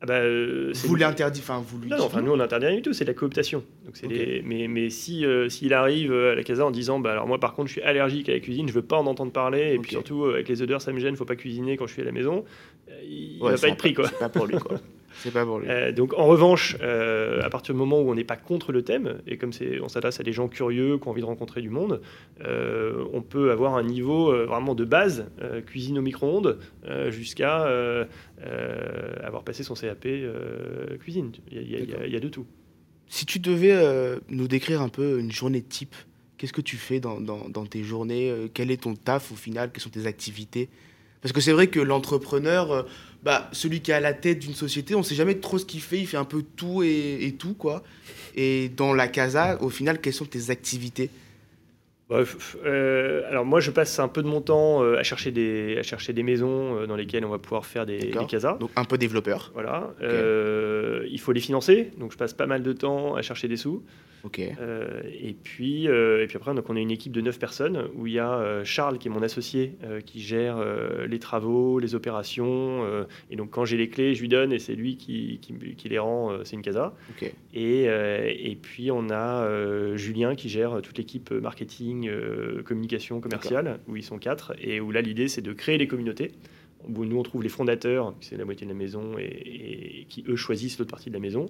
[0.00, 1.88] ah bah, euh, vous l'interdit, enfin vous lui.
[1.88, 3.62] Non, enfin nous on n'interdit rien du tout, c'est de la cooptation.
[3.84, 7.38] Donc c'est mais, mais si s'il arrive à la casa en disant bah alors moi
[7.38, 9.78] par contre je suis allergique à la cuisine, je veux pas en entendre parler et
[9.78, 12.04] puis surtout avec les odeurs ça me gêne, faut pas cuisiner quand je suis à
[12.04, 12.44] la maison,
[13.04, 14.08] il va pas être pris quoi.
[14.08, 14.78] C'est pas pour lui quoi.
[15.14, 15.68] C'est pas pour lui.
[15.68, 18.82] Euh, donc en revanche, euh, à partir du moment où on n'est pas contre le
[18.82, 19.52] thème, et comme
[19.82, 22.00] on s'adresse à des gens curieux qui ont envie de rencontrer du monde,
[22.44, 25.26] euh, on peut avoir un niveau vraiment de base,
[25.66, 26.58] cuisine au micro-ondes,
[27.08, 27.66] jusqu'à
[29.22, 30.08] avoir passé son CAP
[31.00, 31.32] cuisine.
[31.50, 32.46] Il y, a, de tout.
[33.08, 35.94] Si tu devais nous décrire un peu une journée type,
[36.38, 39.82] qu'est-ce que tu fais dans, dans tes journées Quel est ton taf au final Quelles
[39.82, 40.68] sont tes activités?
[41.22, 42.82] Parce que c'est vrai que l'entrepreneur, euh,
[43.22, 45.64] bah, celui qui est à la tête d'une société, on ne sait jamais trop ce
[45.64, 47.82] qu'il fait, il fait un peu tout et, tout, quoi.
[48.34, 51.10] Et dans la casa, au final, quelles sont tes activités?
[52.10, 56.12] Euh, alors moi, je passe un peu de mon temps à, chercher des, à chercher
[56.12, 58.58] des maisons dans lesquelles on va pouvoir faire des, des casas.
[58.58, 59.50] Donc un peu développeur.
[59.54, 59.94] Voilà.
[60.02, 63.82] il faut les financer, donc je passe pas mal de temps à chercher des sous.
[64.38, 67.88] Euh, et, puis, euh, et puis après, donc on a une équipe de 9 personnes
[67.94, 70.62] où il y a euh, Charles, qui est mon associé, qui gère
[71.06, 72.84] les travaux, les opérations.
[73.30, 75.98] et donc, quand j'ai les clés, je lui donne et c'est lui qui, qui, les
[75.98, 76.44] rend.
[76.44, 76.94] c'est une casa.
[77.54, 82.10] Et, et, puis, on a Julien qui gère toute l'équipe marketing,
[82.64, 84.54] communication commerciale, où ils sont quatre.
[84.60, 86.32] Et où là, l'idée, c'est de créer les communautés.
[86.88, 90.24] Où nous, on trouve les fondateurs, c'est la moitié de la maison, et, et qui,
[90.26, 91.48] eux, choisissent l'autre partie de la maison.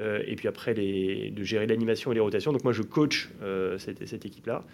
[0.00, 2.52] Euh, et puis après les, de gérer l'animation et les rotations.
[2.52, 4.64] Donc moi je coach euh, cette, cette équipe-là.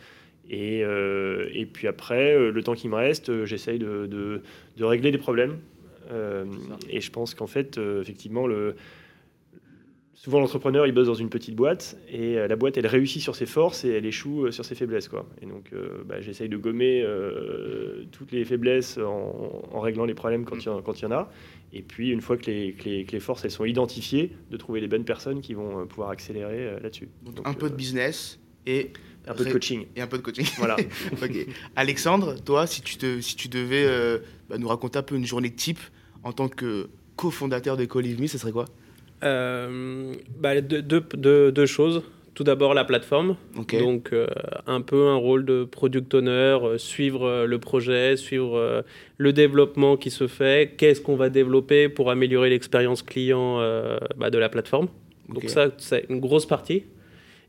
[0.50, 4.42] Et, euh, et, puis après, le temps qui me reste, j'essaye de, de,
[4.76, 5.56] de, régler des problèmes.
[6.90, 8.76] et je pense qu'en fait, effectivement, le,
[10.24, 13.44] souvent l'entrepreneur il bosse dans une petite boîte et la boîte elle réussit sur ses
[13.46, 15.26] forces et elle échoue sur ses faiblesses quoi.
[15.42, 15.70] Et donc
[16.06, 17.06] bah, j'essaye de gommer
[18.10, 21.30] toutes les faiblesses en, en, réglant les problèmes quand il y, y, en a
[21.74, 25.40] et puis, une fois que les, forces elles sont identifiées, de trouver les bonnes personnes
[25.40, 27.08] qui vont euh, pouvoir accélérer euh, là-dessus.
[27.44, 28.92] un peu de euh, business et
[29.26, 29.86] un peu de coaching.
[29.96, 30.46] Et un peu de coaching.
[30.58, 30.76] Voilà.
[31.76, 35.50] Alexandre, toi, si tu, te, si tu devais bah, nous raconter un peu une journée
[35.50, 35.80] type
[36.22, 38.66] en tant que cofondateur de Colive ce serait quoi?
[39.24, 42.02] Bah, deux, choses.
[42.34, 44.26] Tout d'abord la plateforme, donc euh,
[44.66, 48.84] un peu un rôle de product owner, euh, suivre euh, le projet, suivre
[49.18, 53.58] le développement qui se fait, qu'est-ce qu'on va développer pour améliorer l'expérience client
[54.16, 54.88] bah, de la plateforme.
[55.28, 56.82] Donc ça, c'est une grosse partie.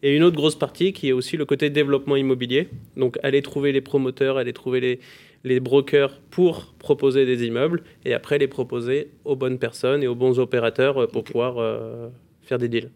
[0.04, 2.68] Et une autre grosse partie qui est aussi le côté développement immobilier.
[2.96, 5.00] Donc aller trouver les promoteurs, aller trouver les,
[5.46, 10.16] les brokers pour proposer des immeubles et après les proposer aux bonnes personnes et aux
[10.16, 11.56] bons opérateurs pour pouvoir
[12.42, 12.90] faire des deals.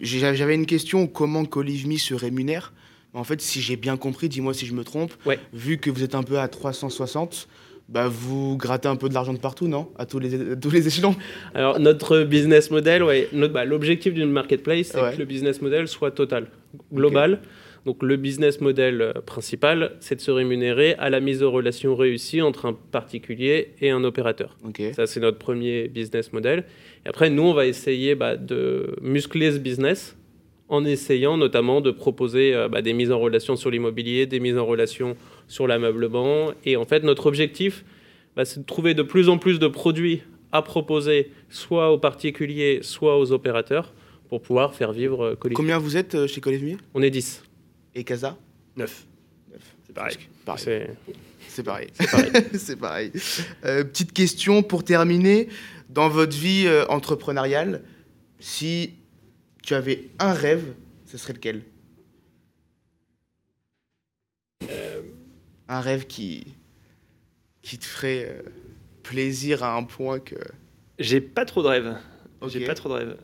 [0.00, 2.72] J'avais une question comment Colivmi se rémunère?
[3.14, 5.12] En fait, si j'ai bien compris, dis-moi si je me trompe,
[5.52, 7.46] vu que vous êtes un peu à 360,
[7.88, 9.90] bah, vous grattez un peu de l'argent de partout, non?
[9.98, 11.14] À tous les, tous les échelons.
[11.54, 16.10] Alors, notre business model, ouais, bah, l'objectif d'une marketplace, c'est que le business model soit
[16.10, 16.46] total,
[16.90, 17.40] global.
[17.84, 21.96] Donc, le business model euh, principal, c'est de se rémunérer à la mise en relation
[21.96, 24.56] réussie entre un particulier et un opérateur.
[24.92, 26.64] Ça, c'est notre premier business model.
[27.04, 30.16] Et après, nous, on va essayer bah, de muscler ce business
[30.72, 34.56] en essayant notamment de proposer euh, bah, des mises en relation sur l'immobilier, des mises
[34.56, 35.16] en relation
[35.46, 36.52] sur l'ameublement.
[36.64, 37.84] Et en fait, notre objectif,
[38.36, 42.80] bah, c'est de trouver de plus en plus de produits à proposer, soit aux particuliers,
[42.82, 43.92] soit aux opérateurs,
[44.30, 45.56] pour pouvoir faire vivre euh, Colivmi.
[45.56, 47.42] Combien vous êtes euh, chez Colivmi On est 10.
[47.94, 48.38] Et Casa
[48.76, 49.06] 9.
[49.86, 50.16] C'est pareil.
[51.48, 51.90] C'est pareil.
[52.58, 53.10] C'est pareil.
[53.62, 55.48] petite question pour terminer
[55.92, 57.82] dans votre vie euh, entrepreneuriale,
[58.40, 58.94] si
[59.62, 60.74] tu avais un rêve,
[61.06, 61.62] ce serait lequel?
[64.70, 65.02] Euh.
[65.68, 66.54] Un rêve qui,
[67.60, 68.42] qui te ferait euh,
[69.02, 70.36] plaisir à un point que...
[70.98, 71.96] J'ai pas trop de rêves.
[72.48, 73.16] J'ai pas trop de rêves.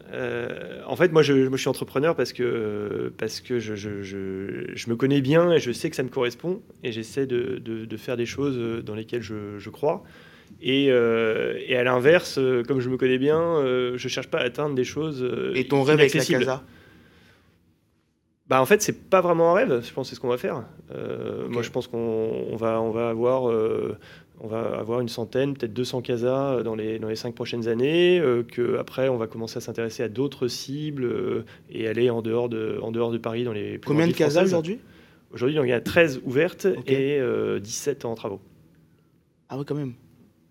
[0.86, 4.96] en fait, moi, je, je, suis entrepreneur parce que, parce que je, je, je, me
[4.96, 8.16] connais bien et je sais que ça me correspond et j'essaie de, de, de, faire
[8.16, 10.04] des choses dans lesquelles je, crois.
[10.66, 14.44] Euh, et, à l'inverse, euh, comme je me connais bien, euh, je cherche pas à
[14.44, 15.26] atteindre des choses.
[15.54, 16.62] et ton rêve avec la casa?
[18.48, 19.82] Bah en fait c'est pas vraiment un rêve.
[19.84, 20.64] Je pense que c'est ce qu'on va faire.
[21.50, 23.52] Moi je pense qu'on va on va avoir
[24.40, 28.22] on va avoir une centaine, peut-être 200 casas dans les, dans les cinq prochaines années,
[28.52, 32.78] que après on va commencer à s'intéresser à d'autres cibles et aller en dehors, de,
[32.82, 34.78] en dehors de Paris dans les Combien de casas aujourd'hui?
[35.32, 37.20] Aujourd'hui, il y a 13 ouvertes et
[37.60, 38.40] 17 en travaux.
[39.48, 39.94] Ah oui, quand même.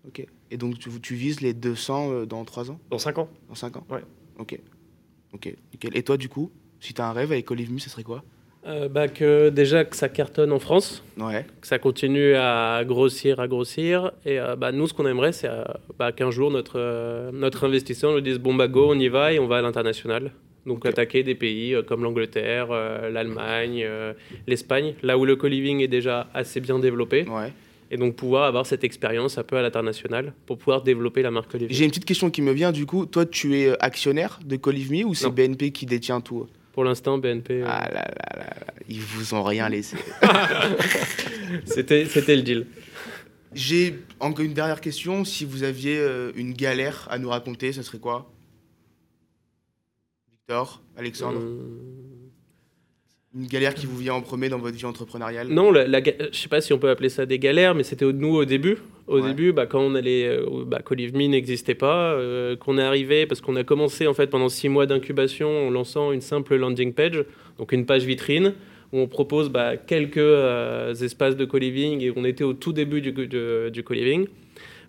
[0.06, 0.26] Ok.
[0.50, 2.80] Et donc, tu, tu vises les 200 euh, dans 3 ans?
[2.90, 3.28] Dans 5 ans.
[3.48, 3.86] Dans 5 ans?
[3.90, 4.02] Ouais.
[4.38, 4.58] Ok.
[5.34, 5.96] Ok, nickel.
[5.96, 8.24] Et toi, du coup, si tu as un rêve avec Olive Mu, ce serait quoi?
[8.66, 11.46] Euh, bah que déjà que ça cartonne en France, ouais.
[11.60, 14.12] que ça continue à grossir, à grossir.
[14.26, 15.48] Et euh, bah, nous, ce qu'on aimerait, c'est
[15.98, 19.38] bah, qu'un jour, notre, notre investisseur nous dise, bon, bah go, on y va et
[19.38, 20.32] on va à l'international.
[20.66, 22.68] Donc attaquer des pays comme l'Angleterre,
[23.10, 23.86] l'Allemagne,
[24.46, 27.24] l'Espagne, là où le co-living est déjà assez bien développé.
[27.24, 27.52] Ouais
[27.90, 31.50] et donc pouvoir avoir cette expérience un peu à l'international pour pouvoir développer la marque
[31.50, 31.72] Colivmi.
[31.72, 33.06] J'ai une petite question qui me vient du coup.
[33.06, 36.46] Toi, tu es euh, actionnaire de Colivmi ou c'est BNP qui détient tout?
[36.78, 37.62] Pour l'instant, BNP.
[37.62, 38.56] Euh, ah là là là,
[38.88, 39.96] ils vous ont rien laissé.
[41.64, 42.66] c'était, c'était le deal.
[43.52, 45.24] J'ai encore une dernière question.
[45.24, 48.30] Si vous aviez euh, une galère à nous raconter, ce serait quoi?
[50.30, 51.40] Victor Alexandre?
[53.36, 56.38] Une galère qui vous vient en premier dans votre vie entrepreneuriale Non, la, la, je
[56.38, 58.78] sais pas si on peut appeler ça des galères, mais c'était nous au début.
[59.06, 63.42] Au début, bah, quand on allait, euh, bah, n'existait pas, euh, qu'on est arrivé parce
[63.42, 67.24] qu'on a commencé en fait pendant six mois d'incubation en lançant une simple landing page,
[67.58, 68.54] donc une page vitrine
[68.92, 73.02] où on propose bah, quelques euh, espaces de co-living et on était au tout début
[73.02, 74.26] du, du, co-living.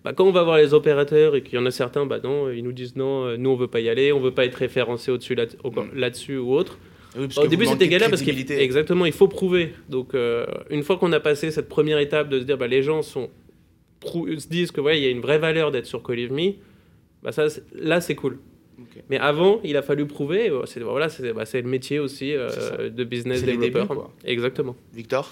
[0.02, 2.50] Bah, quand on va voir les opérateurs et qu'il y en a certains, bah non,
[2.50, 5.10] ils nous disent non, nous on veut pas y aller, on veut pas être référencé
[5.10, 5.90] au-dessus mm.
[5.94, 6.78] là-dessus ou autre.
[7.16, 9.72] Au début, c'était galère parce qu'exactement, il faut prouver.
[9.88, 12.82] Donc, euh, une fois qu'on a passé cette première étape de se dire, bah, les
[12.82, 13.30] gens sont,
[14.04, 16.28] se disent que ouais, il y a une vraie valeur d'être sur Call
[17.22, 18.38] bah, ça, là, c'est cool.
[19.10, 20.48] Mais avant, il a fallu prouver.
[20.48, 23.84] Euh, c'est voilà, bah, le métier aussi euh, de business developer.
[24.24, 24.76] Exactement.
[24.94, 25.30] Victor?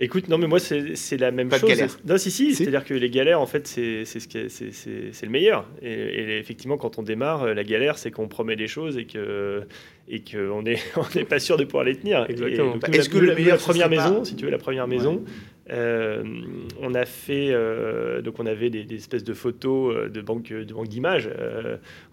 [0.00, 1.98] Écoute, non, mais moi, c'est la même chose.
[2.04, 5.68] Non, si, si, c'est-à-dire que les galères, en fait, c'est ce c'est le meilleur.
[5.82, 9.62] Et, effectivement, quand on démarre, la galère, c'est qu'on promet des choses et que
[10.08, 12.26] et qu'on n'est on pas sûr de pouvoir les tenir.
[12.28, 12.74] Exactement.
[12.92, 15.30] Est-ce que le la première maison, si tu veux, la première maison, euh,
[15.70, 20.74] on a fait, euh, donc on avait des, espèces de photos euh, de banque de
[20.74, 21.30] banque d'images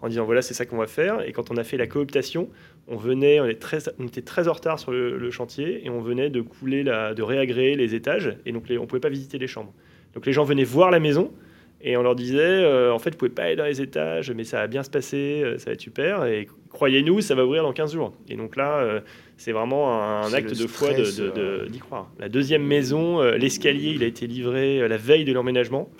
[0.00, 1.26] en disant voilà c'est ça qu'on va faire.
[1.26, 2.48] Et quand on a fait la cooptation,
[2.88, 6.84] on venait, on, était très en retard sur le, chantier et on venait de couler
[6.84, 9.72] de réagréer les étages et donc les, on pouvait pas visiter les chambres.
[10.14, 11.32] Donc les gens venaient voir la maison
[11.80, 14.58] et on leur disait en fait vous pouvez pas aller dans les étages mais ça
[14.58, 17.92] va bien se passer, ça va être super et croyez-nous ça va ouvrir dans 15
[17.92, 18.12] jours.
[18.28, 19.02] Et donc là
[19.42, 22.08] c'est vraiment un acte de foi d'y de, de, croire.
[22.20, 25.90] La deuxième maison, euh, l'escalier, il a été livré euh, la veille de l'emménagement,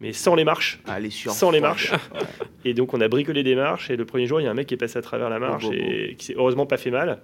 [0.00, 0.80] mais sans les marches.
[0.86, 1.92] Ah, sans les marches.
[2.66, 4.54] Et donc on a bricolé des marches, et le premier jour, il y a un
[4.54, 7.20] mec qui est passé à travers la marche, et qui s'est heureusement pas fait mal.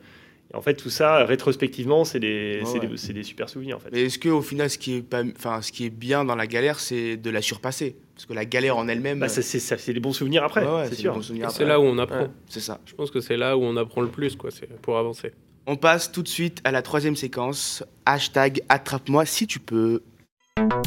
[0.52, 3.76] Et en fait, tout ça, rétrospectivement, c'est des, des, des, super souvenirs.
[3.76, 3.90] En fait.
[3.92, 5.22] Mais est-ce qu'au final, ce qui, est pas,
[5.62, 7.96] ce qui est bien dans la galère, c'est de la surpasser?
[8.14, 9.20] Parce que la galère en elle-même.
[9.20, 11.18] Bah, c'est des bons souvenirs après, c'est sûr.
[11.50, 12.28] C'est là où on apprend.
[12.48, 12.80] c'est ça.
[12.84, 14.50] Je pense que c'est là où on apprend le plus quoi,
[14.82, 15.32] pour avancer.
[15.66, 17.84] On passe tout de suite à la troisième séquence.
[18.04, 20.02] Hashtag attrape-moi si tu peux.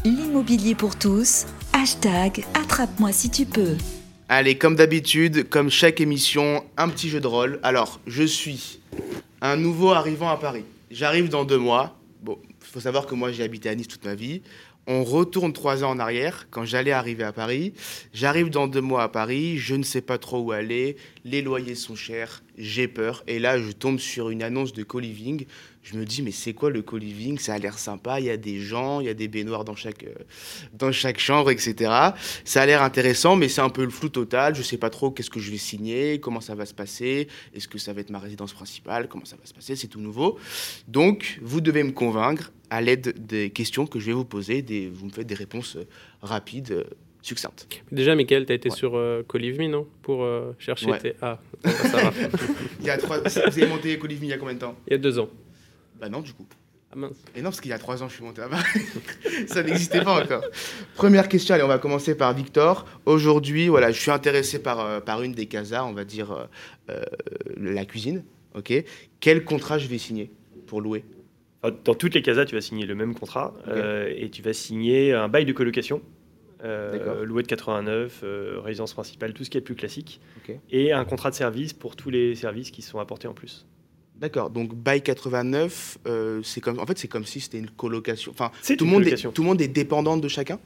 [0.04, 1.46] L'immobilier pour tous.
[1.72, 3.78] Hashtag attrape-moi si tu peux.
[4.30, 7.60] Allez, comme d'habitude, comme chaque émission, un petit jeu de rôle.
[7.64, 8.80] Alors, je suis
[9.44, 10.64] un nouveau arrivant à Paris.
[10.90, 11.98] J'arrive dans deux mois.
[12.22, 14.42] Bon, il faut savoir que moi j'ai habité à Nice toute ma vie.
[14.88, 17.74] On retourne trois ans en arrière, quand j'allais arriver à Paris.
[18.14, 21.76] J'arrive dans deux mois à Paris, je ne sais pas trop où aller, les loyers
[21.76, 23.24] sont chers, j'ai peur.
[23.28, 25.46] Et là, je tombe sur une annonce de co-living.
[25.82, 27.38] Je me dis, mais c'est quoi le co-living?
[27.38, 29.76] Ça a l'air sympa, il y a des gens, il y a des baignoires dans
[29.76, 30.14] chaque, euh,
[30.74, 31.92] dans chaque chambre, etc.
[32.46, 34.56] Ça a l'air intéressant, mais c'est un peu le flou total.
[34.56, 37.28] Je ne sais pas trop qu'est-ce que je vais signer, comment ça va se passer,
[37.54, 40.02] est-ce que ça va être ma résidence principale, comment ça va se passer, c'est tout
[40.02, 40.38] nouveau.
[40.88, 44.64] Donc, vous devez me convaincre à l'aide des questions que je vais vous poser.
[44.92, 45.86] Vous me faites des réponses euh,
[46.22, 46.86] rapides,
[47.24, 47.68] euh, succinctes.
[47.92, 49.88] Déjà, Michael, tu as été sur euh, Colivme, non?
[50.02, 50.28] Pour
[50.60, 51.16] chercher tes.
[51.22, 52.14] Ah, ça va.
[52.80, 53.20] il y a trois...
[53.20, 54.76] Vous avez monté Colivme il y a combien de temps?
[54.88, 55.30] Il y a deux ans.
[56.00, 56.46] Bah non, du coup.
[56.92, 57.18] Ah mince.
[57.36, 58.60] Et non, parce qu'il y a trois ans, je suis monté là-bas.
[59.48, 60.44] ça n'existait pas encore.
[60.96, 62.86] Première question, allez, on va commencer par Victor.
[63.06, 66.48] Aujourd'hui, voilà, je suis intéressé par, par une des casas, on va dire
[67.58, 68.24] la cuisine.
[68.56, 68.74] Ok?
[69.20, 70.32] Quel contrat je vais signer
[70.68, 71.04] pour louer?
[71.86, 75.14] Dans toutes les casas, tu vas signer le même contrat euh, et tu vas signer
[75.14, 76.02] un bail de colocation,
[76.64, 80.22] euh, loué de 89, euh, résidence principale, tout ce qui est plus classique,
[80.72, 83.66] et un contrat de service pour tous les services qui sont apportés en plus.
[84.16, 84.50] D'accord.
[84.50, 85.98] Donc bail 89,
[86.44, 88.32] c'est comme en fait c'est comme si c'était une colocation.
[88.32, 90.60] Enfin, tout le monde est, tout le monde est dépendant de chacun?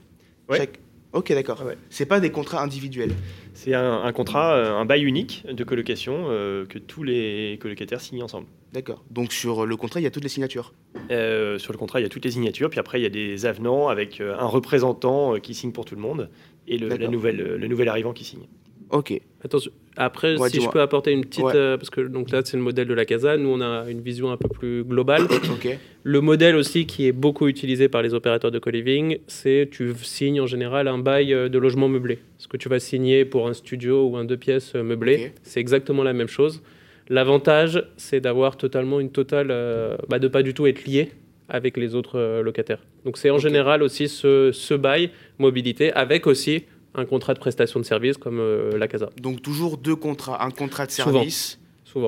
[0.50, 0.70] Ouais.
[1.14, 1.60] Ok, d'accord.
[1.60, 3.14] Ce C'est pas des contrats individuels.
[3.54, 6.26] C'est un, contrat, un bail unique de colocation
[6.70, 8.48] que tous les colocataires signent ensemble.
[8.74, 9.04] D'accord.
[9.10, 10.74] Donc sur le contrat, il y a toutes les signatures
[11.10, 12.70] euh, Sur le contrat, il y a toutes les signatures.
[12.70, 15.86] Puis après, il y a des avenants avec euh, un représentant euh, qui signe pour
[15.86, 16.30] tout le monde
[16.68, 18.46] et le, la nouvelle, le nouvel arrivant qui signe.
[18.90, 19.20] Ok.
[19.44, 19.72] Attention.
[19.96, 22.94] Après, si je peux apporter une petite, parce que donc là c'est le modèle de
[22.94, 23.38] la casa.
[23.38, 25.24] Nous on a une vision un peu plus globale.
[25.52, 25.78] ok.
[26.04, 30.42] Le modèle aussi qui est beaucoup utilisé par les opérateurs de co-living, c'est tu signes
[30.42, 32.20] en général un bail de logement meublé.
[32.38, 36.04] Ce que tu vas signer pour un studio ou un deux pièces meublé, c'est exactement
[36.04, 36.62] la même chose.
[37.10, 41.12] L'avantage, c'est d'avoir totalement une totale, euh, bah, de pas du tout être lié
[41.48, 42.84] avec les autres euh, locataires.
[43.06, 46.66] Donc c'est en général aussi ce, bail mobilité avec aussi
[46.98, 49.10] un contrat de prestation de service comme euh, la casa.
[49.22, 51.60] Donc toujours deux contrats, un contrat de service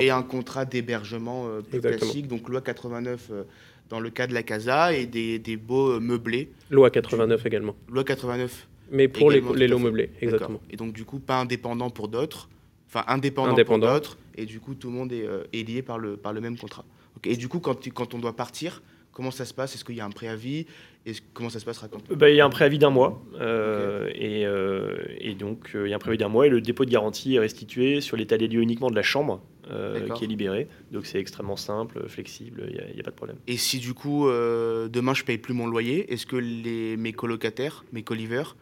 [0.02, 2.28] et un contrat d'hébergement plus classique.
[2.28, 3.32] Donc loi 89
[3.90, 6.52] dans le cas de la casa et des, des beaux meublés.
[6.70, 7.76] Loi 89 également.
[7.88, 8.68] Loi 89.
[8.92, 10.60] Mais pour les, les lots meublés, exactement.
[10.70, 12.50] Et donc du coup pas indépendant pour d'autres
[12.90, 13.88] enfin indépendant, indépendant.
[13.88, 16.42] pour d'autres, et du coup tout le monde est, euh, lié par le, par le
[16.42, 16.86] même contrat.
[17.26, 19.76] Et du coup, quand, quand on doit partir, comment ça se passe?
[19.76, 20.66] Est-ce qu'il y a un préavis?
[21.06, 22.12] Et Comment ça se passe Raconte.
[22.14, 25.94] Bah, il y a un préavis d'un mois, euh, et, euh, et, donc il y
[25.94, 28.48] a un préavis d'un mois, et le dépôt de garantie est restitué sur l'état des
[28.48, 29.42] lieux uniquement de la chambre,
[30.16, 30.68] qui est libéré.
[30.92, 33.38] Donc c'est extrêmement simple, flexible, il n'y a, pas de problème.
[33.48, 37.86] Et si du coup, demain, je paye plus mon loyer, est-ce que les, mes colocataires,
[37.94, 38.56] mes colivers,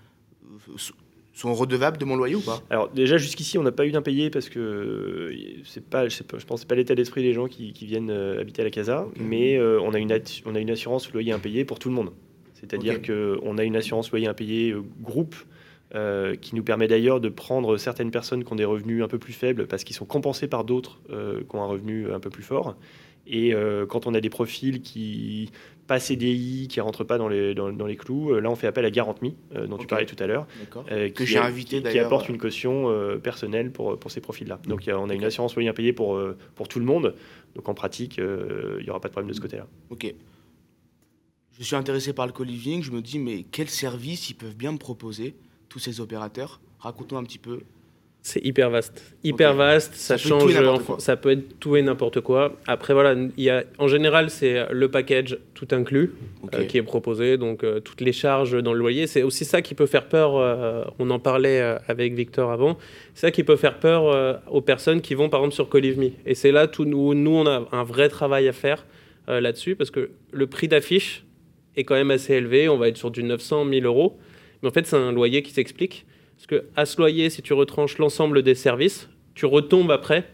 [1.33, 2.61] sont redevables de mon loyer ou pas?
[2.69, 5.31] Alors déjà jusqu'ici on n'a pas eu d'impayé parce que
[5.65, 8.65] c'est pas, je, pense que c'est pas l'état d'esprit des gens qui, viennent habiter à
[8.65, 11.95] la casa, mais on, a une on a une assurance loyer impayé pour tout le
[11.95, 12.11] monde.
[12.59, 15.35] C'est-à-dire qu'on a une assurance loyer impayé groupe
[15.95, 19.19] euh, qui nous permet d'ailleurs de prendre certaines personnes qui ont des revenus un peu
[19.19, 22.29] plus faibles parce qu'ils sont compensés par d'autres euh, qui ont un revenu un peu
[22.29, 22.75] plus fort.
[23.25, 25.49] Et euh, quand on a des profils qui
[25.87, 28.83] pas CDI, qui ne rentrent pas dans les, dans, les clous, là on fait appel
[28.83, 29.37] à Garantmi,
[29.69, 30.45] dont tu parlais tout à l'heure,
[30.89, 32.93] que j'ai invité qui, apporte une caution
[33.23, 34.59] personnelle pour, pour ces profils-là.
[34.67, 36.19] Donc on a une assurance loyer impayée pour,
[36.55, 37.15] pour tout le monde.
[37.55, 39.65] Donc en pratique, il n'y aura pas de problème de ce côté-là.
[39.89, 40.13] Ok.
[41.59, 44.71] Je suis intéressé par le co-living, je me dis mais quels services ils peuvent bien
[44.71, 45.33] me proposer
[45.69, 46.61] tous ces opérateurs?
[46.79, 47.61] Raconte-nous un petit peu.
[48.21, 49.15] C'est hyper vaste.
[49.23, 50.53] Hyper vaste, ça, change,
[50.99, 52.57] ça peut être tout et n'importe quoi.
[52.67, 56.13] Après, voilà, il y a, en général, c'est le package tout inclus
[56.53, 59.07] euh, qui est proposé, donc euh, toutes les charges dans le loyer.
[59.07, 62.77] C'est aussi ça qui peut faire peur, euh, on en parlait avec Victor avant,
[63.13, 66.11] c'est ça qui peut faire peur aux personnes qui vont par exemple sur Colivme.
[66.25, 68.85] Et c'est là où nous, nous, on a un vrai travail à faire
[69.27, 71.23] là-dessus, parce que le prix d'affiche
[71.77, 74.17] est quand même assez élevé, on va être sur du 900 1000 euros.
[74.61, 76.05] Mais en fait, c'est un loyer qui s'explique.
[76.35, 80.25] Parce que à ce loyer, si tu retranches l'ensemble des services, tu retombes après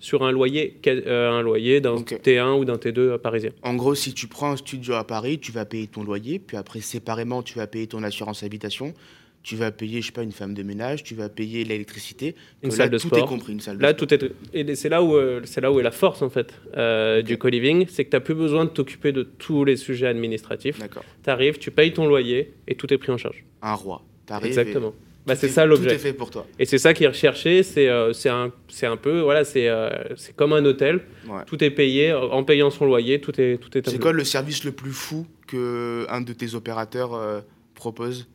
[0.00, 3.50] sur un loyer, euh, un loyer d'un T1 ou d'un T2 parisien.
[3.62, 6.56] En gros, si tu prends un studio à Paris, tu vas payer ton loyer, puis
[6.56, 8.94] après, séparément, tu vas payer ton assurance habitation,
[9.42, 12.34] tu vas payer, je sais pas, une femme de ménage, tu vas payer l'électricité.
[12.62, 13.18] Une salle de tout sport.
[13.18, 14.22] est compris, une salle là, tout est.
[14.52, 17.38] Et c'est là où euh, c'est là où est la force en fait euh, du
[17.38, 20.78] co-living, c'est que tu n'as plus besoin de t'occuper de tous les sujets administratifs.
[20.78, 21.04] D'accord.
[21.22, 23.44] Tu arrives, tu payes ton loyer et tout est pris en charge.
[23.62, 24.04] Un roi.
[24.42, 24.92] Exactement.
[25.26, 25.88] Bah, c'est ça l'objet.
[25.88, 26.46] Tout est fait pour toi.
[26.58, 27.62] Et c'est ça qui est recherché.
[27.62, 28.50] C'est euh, c'est un,
[28.82, 29.68] un peu, voilà, c'est
[30.16, 31.00] c'est comme un hôtel.
[31.46, 32.12] Tout est payé.
[32.12, 35.26] En payant son loyer, tout est, tout est C'est quoi le service le plus fou
[35.46, 37.42] que un de tes opérateurs
[37.74, 38.26] propose?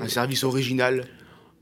[0.00, 1.04] Un service original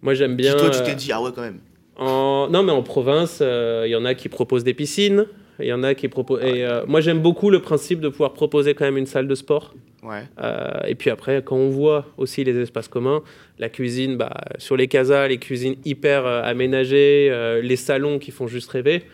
[0.02, 0.54] Moi, j'aime bien.
[0.54, 1.60] toi, tu t'es dit, ah ouais, quand même.
[1.96, 2.48] En...
[2.48, 5.26] Non, mais en province, il euh, y en a qui proposent des piscines.
[5.60, 6.42] Il y en a qui proposent.
[6.42, 9.34] Et euh, moi, j'aime beaucoup le principe de pouvoir proposer quand même une salle de
[9.34, 9.74] sport.
[10.02, 10.24] Ouais.
[10.42, 13.22] Euh, et puis après, quand on voit aussi les espaces communs,
[13.58, 18.70] la cuisine, bah, sur les casas, les cuisines hyper aménagées, les salons qui font juste
[18.70, 19.04] rêver.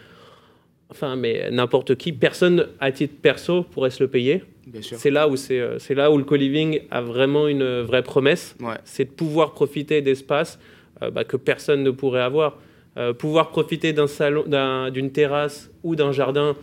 [0.90, 4.42] Enfin, mais n'importe qui, personne à titre perso pourrait se le payer.
[4.80, 8.56] C'est là où c'est, euh, c'est là où le co-living a vraiment une vraie promesse.
[8.84, 10.58] C'est de pouvoir profiter d'espaces
[11.02, 12.58] euh, bah, que personne ne pourrait avoir.
[12.96, 14.44] Euh, pouvoir profiter d'un salon,
[14.90, 16.56] d'une terrasse ou d'un jardin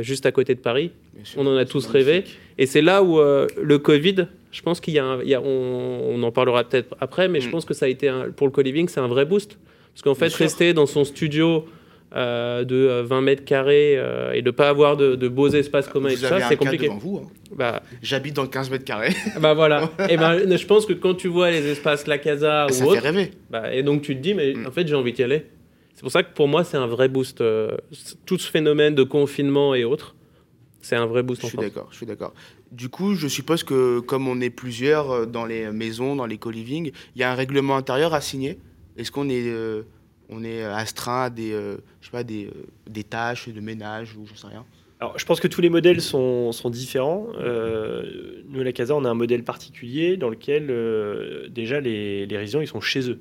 [0.00, 0.92] juste à côté de Paris.
[1.36, 2.22] on en a tous rêvé.
[2.56, 6.22] Et c'est là où le Covid, je pense qu'il y a, il y a on,
[6.22, 7.50] en parlera peut-être après, mais je mm.
[7.50, 9.58] pense que ça a été pour le co-living, c'est un vrai boost.
[9.92, 11.66] Parce qu'en fait, rester dans son studio
[12.14, 15.88] euh, de 20 euh, mètres carrés euh, et de ne pas avoir de, beaux espaces
[15.88, 16.86] communs et tout ça, c'est compliqué.
[16.86, 17.30] Devant vous, hein.
[17.56, 19.14] bah, J'habite dans 15 mètres carrés.
[19.40, 19.90] bah voilà.
[20.10, 22.94] et ben, je pense que quand tu vois les espaces La Casa ou ça autre,
[23.00, 23.30] fait rêver.
[23.48, 24.66] Bah, et donc tu te dis, mais mm.
[24.66, 25.46] en fait, j'ai envie d'y aller.
[25.94, 27.42] C'est pour ça que pour moi, c'est un vrai boost.
[28.26, 30.14] tout ce phénomène de confinement et autres,
[30.82, 31.40] c'est un vrai boost.
[31.40, 32.34] Je suis d'accord, je suis d'accord.
[32.72, 36.90] Du coup, je suppose que comme on est plusieurs dans les maisons, dans les co-living,
[37.14, 38.58] il y a un règlement intérieur à signer.
[38.98, 39.50] Est-ce qu'on est
[40.32, 43.60] on est euh, astreint à des, euh, je sais pas, des, euh, des tâches de
[43.60, 44.64] ménage ou j'en sais rien
[45.00, 47.26] alors, je pense que tous les modèles sont, sont différents.
[47.36, 50.68] nous, à la Casa, on a un modèle particulier dans lequel,
[51.50, 53.18] déjà, les, les, résidents, ils sont chez eux.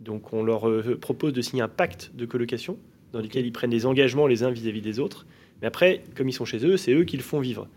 [0.00, 2.76] Donc, on leur propose de signer un pacte de colocation
[3.14, 5.24] dans lequel ils prennent des engagements les uns vis-à-vis des autres.
[5.62, 7.68] Mais après, comme ils sont chez eux, c'est eux qui le font vivre.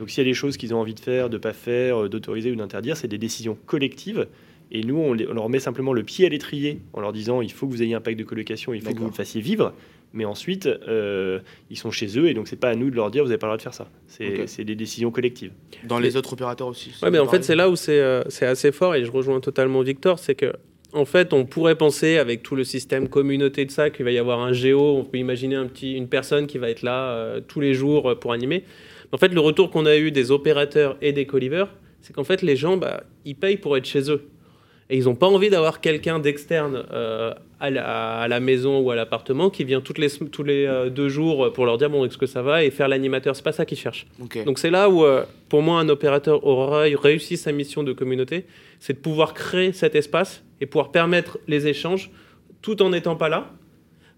[0.00, 2.08] Donc, s'il y a des choses qu'ils ont envie de faire, de ne pas faire,
[2.08, 4.26] d'autoriser ou d'interdire, c'est des décisions collectives
[4.70, 7.66] et nous, on, leur met simplement le pied à l'étrier en leur disant il faut
[7.66, 9.72] que vous ayez un pacte de colocation, il faut que vous le fassiez vivre.
[10.12, 13.10] Mais ensuite, euh, ils sont chez eux et donc c'est pas à nous de leur
[13.10, 13.88] dire vous n'avez pas le droit de faire ça.
[14.06, 15.52] C'est des décisions collectives.
[15.84, 16.92] Dans les autres opérateurs aussi.
[17.02, 19.82] Oui, mais en fait, c'est là où euh, c'est assez fort et je rejoins totalement
[19.82, 20.52] Victor c'est que
[20.92, 24.18] en fait, on pourrait penser avec tout le système communauté de ça qu'il va y
[24.18, 24.96] avoir un géo.
[24.96, 28.18] On peut imaginer un petit, une personne qui va être là euh, tous les jours
[28.18, 28.64] pour animer.
[29.12, 31.68] En fait, le retour qu'on a eu des opérateurs et des colivers,
[32.00, 34.22] c'est qu'en fait, les gens, bah, ils payent pour être chez eux
[34.88, 37.70] et ils n'ont pas envie d'avoir quelqu'un d'externe euh, à,
[38.28, 41.66] la, maison ou à l'appartement qui vient toutes les, tous les euh, deux jours pour
[41.66, 42.62] leur dire bon est-ce que ça va?
[42.62, 43.34] Et faire l'animateur.
[43.34, 44.06] C'est pas ça qu'ils cherchent.
[44.44, 48.46] Donc c'est là où euh, pour moi un opérateur aura réussi sa mission de communauté.
[48.78, 52.10] C'est de pouvoir créer cet espace et pouvoir permettre les échanges
[52.62, 53.50] tout en n'étant pas là.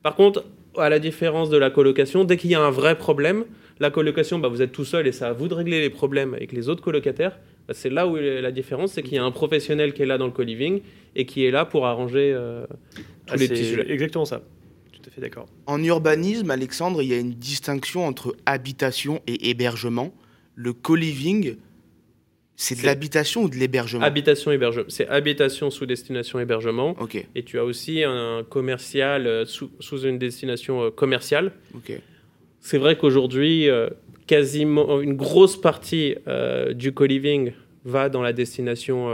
[0.03, 0.45] Par contre
[0.77, 3.45] à la différence de la colocation dès qu'il y a un vrai problème
[3.81, 6.35] la colocation bah, vous êtes tout seul et c'est à vous de régler les problèmes
[6.35, 7.39] avec les autres colocataires
[7.69, 10.17] bah, c'est là où la différence, c'est qu'il y a un professionnel qui est là
[10.17, 10.81] dans le co-living
[11.15, 12.67] et qui est là pour arranger euh,
[13.27, 14.37] tous ah, les petits Exactement ça.
[14.37, 15.47] à fait d'accord.
[15.67, 20.15] En urbanisme, Alexandre, il y a une distinction entre habitation et hébergement.
[20.55, 21.57] Le co-living,
[22.57, 24.03] c'est de l'habitation ou de l'hébergement?
[24.03, 24.87] Habitation, hébergement.
[24.89, 26.97] C'est habitation sous destination hébergement.
[26.99, 27.25] Ok.
[27.37, 31.53] Et tu as aussi un commercial euh, sous, sous une destination euh, commerciale.
[31.75, 31.93] Ok.
[32.61, 33.89] C'est vrai qu'aujourd'hui, euh,
[34.29, 36.15] quasiment une grosse partie
[36.75, 37.53] du co-living
[37.85, 39.09] va dans la destination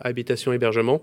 [0.00, 1.02] habitation-hébergement.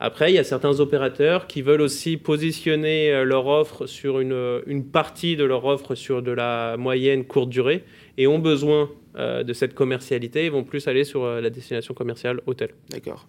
[0.00, 4.84] Après, il y a certains opérateurs qui veulent aussi positionner leur offre sur une, une
[4.84, 7.82] partie de leur offre sur de la moyenne courte durée
[8.16, 11.92] et ont besoin euh, de cette commercialité, ils vont plus aller sur euh, la destination
[11.92, 12.70] commerciale hôtel.
[12.90, 13.26] D'accord.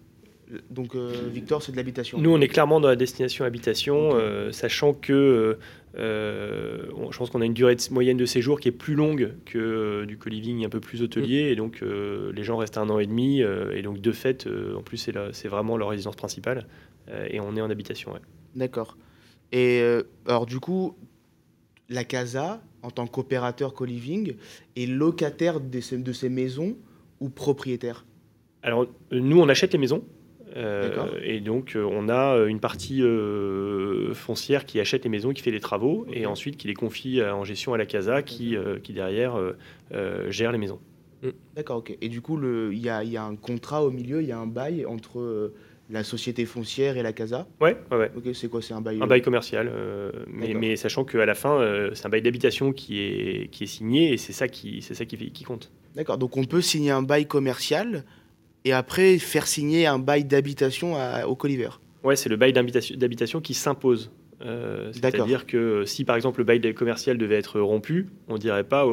[0.68, 4.12] Donc, euh, Victor, c'est de l'habitation Nous, on est clairement dans la destination habitation,
[4.50, 5.58] sachant que
[5.96, 10.18] je pense qu'on a une durée moyenne de séjour qui est plus longue que du
[10.18, 11.52] co-living un peu plus hôtelier, mm.
[11.52, 15.10] et donc les gens restent un an et demi, et donc de fait, en plus,
[15.32, 16.66] c'est vraiment leur résidence principale,
[17.28, 18.12] et on est en habitation.
[18.54, 18.96] D'accord.
[19.52, 19.82] Et
[20.26, 20.96] alors, du coup,
[21.88, 24.36] la casa, en tant qu'opérateur co-living,
[24.76, 26.76] est locataire de ces, de ces maisons
[27.18, 28.06] ou propriétaire?
[28.62, 30.04] Alors, nous, on achète les maisons.
[30.56, 35.42] Euh, et donc, euh, on a une partie euh, foncière qui achète les maisons, qui
[35.42, 38.92] fait les travaux, et ensuite qui les confie en gestion à la CASA, qui, qui
[38.92, 39.38] derrière
[40.28, 40.80] gère les maisons.
[41.54, 41.96] D'accord, ok.
[42.00, 42.40] Et du coup,
[42.70, 45.52] il y a, y a, un contrat au milieu, il y a un bail entre
[45.90, 47.46] la société foncière et la casa?
[47.60, 48.10] Ouais, ouais, ouais.
[48.16, 51.34] Ok, c'est quoi C'est un bail Un bail commercial, euh, mais, mais, sachant qu'à la
[51.34, 54.82] fin, euh, c'est un bail d'habitation qui est, qui est signé et c'est ça, qui,
[54.82, 55.70] ça qui, qui compte.
[55.96, 58.04] D'accord, donc on peut signer un bail commercial
[58.64, 60.96] et après faire signer un bail d'habitation
[61.26, 61.70] au Coliver
[62.02, 64.10] Ouais, c'est le bail d'habitation qui s'impose.
[64.42, 68.64] Euh, c'est-à-dire que si par exemple le bail commercial devait être rompu, on ne dirait
[68.64, 68.86] pas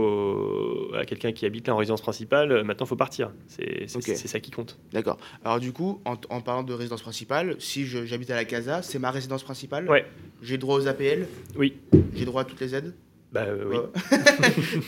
[0.97, 3.31] à quelqu'un qui habite là en résidence principale, euh, maintenant il faut partir.
[3.47, 4.77] C'est ça qui compte.
[4.91, 5.17] D'accord.
[5.45, 9.11] Alors du coup, en, parlant de résidence principale, si j'habite à la Casa, c'est ma
[9.11, 9.89] résidence principale?
[9.89, 10.05] Ouais.
[10.41, 11.77] J'ai droit aux APL Oui.
[12.13, 12.93] J'ai droit à toutes les aides?
[13.31, 13.77] Bah euh, oui.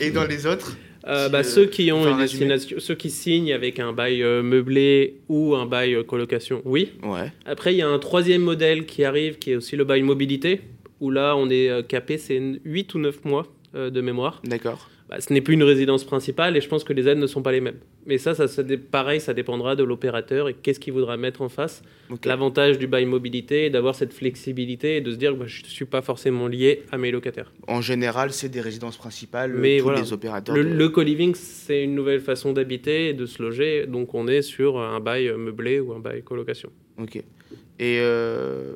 [0.00, 0.76] Et dans les autres
[1.06, 5.20] euh, bah, ceux qui ont une destination, ceux qui signent avec un bail euh, meublé
[5.28, 6.92] ou un bail euh, colocation, oui.
[7.02, 7.32] Ouais.
[7.46, 10.60] Après, il y a un troisième modèle qui arrive, qui est aussi le bail mobilité,
[11.00, 14.42] où là, on est capé, c'est 8 ou 9 mois de mémoire.
[14.44, 14.90] D'accord.
[15.10, 17.42] Bah, ce n'est plus une résidence principale et je pense que les aides ne sont
[17.42, 17.78] pas les mêmes.
[18.06, 18.46] Mais ça, ça,
[18.92, 21.82] pareil, ça dépendra de l'opérateur et qu'est-ce qu'il voudra mettre en face.
[22.24, 25.64] L'avantage du bail mobilité est d'avoir cette flexibilité et de se dire que bah, je
[25.64, 27.52] ne suis pas forcément lié à mes locataires.
[27.66, 30.56] En général, c'est des résidences principales, Mais tous les opérateurs.
[30.56, 33.86] Le, co-living, c'est une nouvelle façon d'habiter et de se loger.
[33.86, 36.70] Donc on est sur un bail meublé ou un bail colocation.
[36.98, 37.16] Ok.
[37.16, 38.74] Et euh,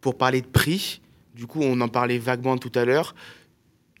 [0.00, 1.02] pour parler de prix,
[1.34, 3.14] du coup, on en parlait vaguement tout à l'heure.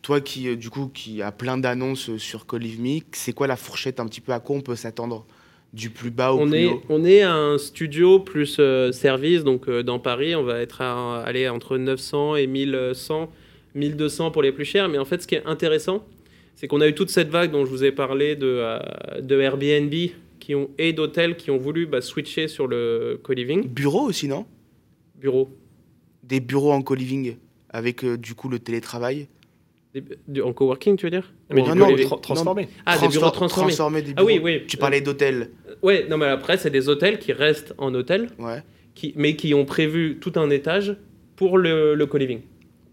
[0.02, 4.00] Toi qui, euh, du coup, qui a plein d'annonces sur Me, c'est quoi la fourchette
[4.00, 4.32] un petit peu?
[4.32, 5.26] À quoi on peut s'attendre?
[5.74, 6.82] Du plus bas au on plus est, haut?
[6.88, 11.22] On est un studio plus euh, service, donc euh, dans Paris, on va être à,
[11.22, 13.30] aller entre 900 et 1100,
[13.74, 14.88] 1200 pour les plus chers.
[14.88, 16.06] Mais en fait, ce qui est intéressant,
[16.54, 18.78] c'est qu'on a eu toute cette vague dont je vous ai parlé de,
[19.20, 19.92] de Airbnb
[20.40, 23.68] qui ont, et d'hôtels qui ont voulu bah, switcher sur le co-living.
[23.68, 24.46] Bureau aussi, non?
[25.16, 25.50] Bureau.
[26.22, 27.36] Des bureaux en co-living
[27.68, 29.28] avec du coup le télétravail?
[30.42, 32.68] En coworking, tu veux dire Mais non, non, transformé.
[32.86, 33.72] Ah, des bureaux transformés.
[34.16, 34.62] ah oui, oui.
[34.66, 35.50] Tu parlais d'hôtels.
[35.68, 38.62] Euh, ouais, non, mais après, c'est des hôtels qui restent en hôtel, ouais.
[38.94, 40.96] qui, mais qui ont prévu tout un étage
[41.36, 42.40] pour le, le co-living.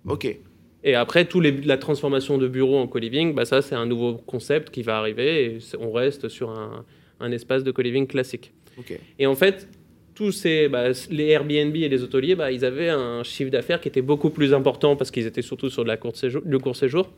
[0.07, 0.37] Ok.
[0.83, 4.13] Et après, tout les, la transformation de bureaux en co-living, bah ça, c'est un nouveau
[4.15, 6.85] concept qui va arriver et on reste sur un,
[7.19, 8.53] un espace de co-living classique.
[8.77, 8.99] Ok.
[9.17, 9.67] Et en fait,
[10.15, 13.89] tous ces, bah, les Airbnb et les hôteliers, bah, ils avaient un chiffre d'affaires qui
[13.89, 16.75] était beaucoup plus important parce qu'ils étaient surtout sur de la courte séjour, le court
[16.75, 17.11] séjour.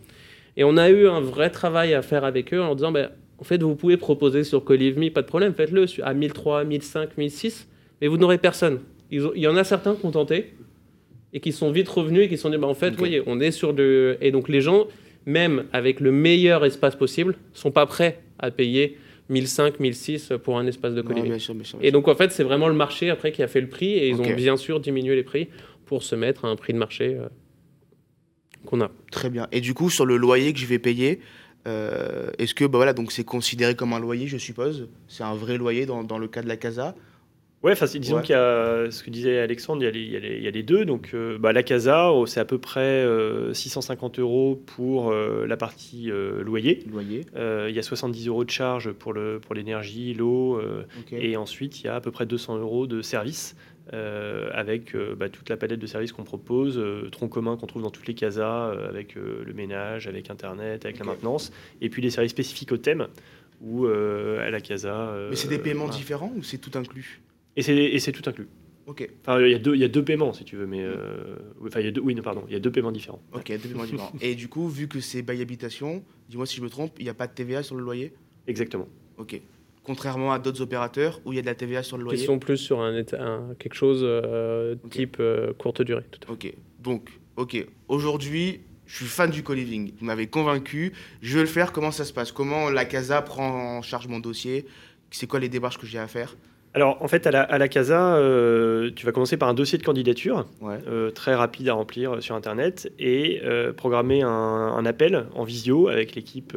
[0.58, 3.44] Et on a eu un vrai travail à faire avec eux en disant, bah, en
[3.44, 7.68] fait, vous pouvez proposer sur CoLiveMe, pas de problème, faites-le à 1003, 1005, 1006,
[8.02, 8.80] mais vous n'aurez personne.
[9.12, 10.56] il y en a certains qui ont tenté
[11.34, 13.40] et qui sont vite revenus et qui se sont dit, bah, en fait, voyez, on
[13.40, 14.18] est sur de...
[14.22, 14.88] Et donc les gens,
[15.28, 18.98] même avec le meilleur espace possible, sont pas prêts à payer
[19.30, 21.38] 1005, 1006 pour un espace de co-living.
[21.82, 24.10] Et donc en fait, c'est vraiment le marché après qui a fait le prix et
[24.10, 25.50] ils ont bien sûr diminué les prix
[25.86, 27.28] pour se mettre à un prix de marché euh,
[28.66, 28.92] qu'on a.
[29.12, 29.48] Très bien.
[29.52, 31.20] Et du coup, sur le loyer que je vais payer,
[31.68, 34.88] euh, est-ce que bah voilà, donc c'est considéré comme un loyer, je suppose?
[35.08, 36.96] C'est un vrai loyer dans, dans, le cas de la casa?
[37.64, 40.48] Ouais, disons qu'il y a ce que disait Alexandre, il y a les, il y
[40.48, 40.86] a les, deux.
[40.86, 43.04] Donc, euh, bah, la casa, oh, c'est à peu près
[43.52, 46.84] 650 euh, euros pour euh, la partie loyer.
[46.92, 47.26] loyer.
[47.36, 50.62] il y a 70 euros de charge pour l'énergie, pour l'eau.
[51.12, 53.56] Et ensuite, il y a à peu près 200 euros de service.
[53.92, 56.80] avec bah, toute la palette de services qu'on propose,
[57.12, 61.06] tronc commun qu'on trouve dans toutes les casas, avec le ménage, avec Internet, avec la
[61.06, 61.52] maintenance,
[61.82, 63.08] et puis les services spécifiques au thème,
[63.62, 65.12] ou à la casa.
[65.32, 67.20] Mais c'est des paiements différents ou c'est tout inclus?
[67.58, 68.48] Et c'est tout inclus.
[68.88, 69.10] Ok.
[69.22, 70.82] Enfin, il y, a deux, il y a deux paiements, si tu veux, mais.
[70.82, 71.36] Euh,
[71.66, 73.22] enfin, il y a deux, oui, non, pardon, il y a deux paiements différents.
[73.34, 74.14] Ok, deux paiements différents.
[74.22, 77.10] Et du coup, vu que c'est bail habitation, dis-moi si je me trompe, il n'y
[77.10, 78.14] a pas de TVA sur le loyer?
[78.48, 78.88] Exactement.
[79.18, 79.42] Ok.
[79.84, 82.22] Contrairement à d'autres opérateurs où il y a de la TVA sur le loyer?
[82.22, 83.04] Ils sont plus sur un,
[83.60, 86.04] quelque chose euh, type euh, courte durée.
[86.10, 86.54] Tout ok.
[86.80, 87.66] Donc, ok.
[87.90, 89.92] Aujourd'hui, je suis fan du co-living.
[90.00, 90.94] Vous m'avez convaincu.
[91.22, 91.74] Je vais le faire.
[91.74, 92.32] Comment ça se passe?
[92.32, 94.66] Comment la CASA prend en charge mon dossier?
[95.12, 96.38] C'est quoi les démarches que j'ai à faire?
[96.74, 100.46] Alors, en fait, à la, CASA, euh, tu vas commencer par un dossier de candidature,
[100.64, 106.14] euh, très rapide à remplir sur Internet, et euh, programmer un, appel en visio avec
[106.14, 106.56] l'équipe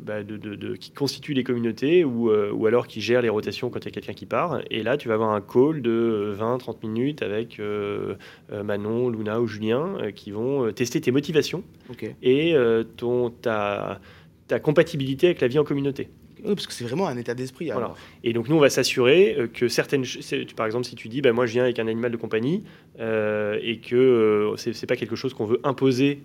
[0.00, 3.84] bah, de, qui constitue les communautés ou, ou, alors qui gère les rotations quand il
[3.84, 4.62] y a quelqu'un qui part.
[4.68, 7.60] Et là, tu vas avoir un call de 20-30 minutes avec
[8.50, 11.62] Manon, Luna ou Julien qui vont tester tes motivations
[12.22, 12.54] et
[12.96, 14.00] ton, ta,
[14.48, 16.08] ta compatibilité avec la vie en communauté.
[16.44, 17.70] Oui, parce que c'est vraiment un état d'esprit.
[17.70, 17.94] Voilà.
[18.24, 20.04] Et donc nous, on va s'assurer euh, que certaines,
[20.56, 22.62] par exemple, si tu dis, bah, moi, je viens avec un animal de compagnie
[22.98, 26.20] euh, et que euh, ce c'est pas quelque chose qu'on veut imposer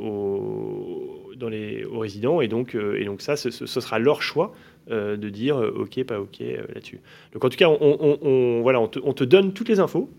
[0.00, 4.54] aux, dans les, aux résidents, et donc, et donc ça, ce, sera leur choix
[4.88, 6.40] de dire ok, pas ok
[6.74, 7.00] là-dessus.
[7.32, 10.10] Donc en tout cas, on, voilà, on te, on te donne toutes les infos.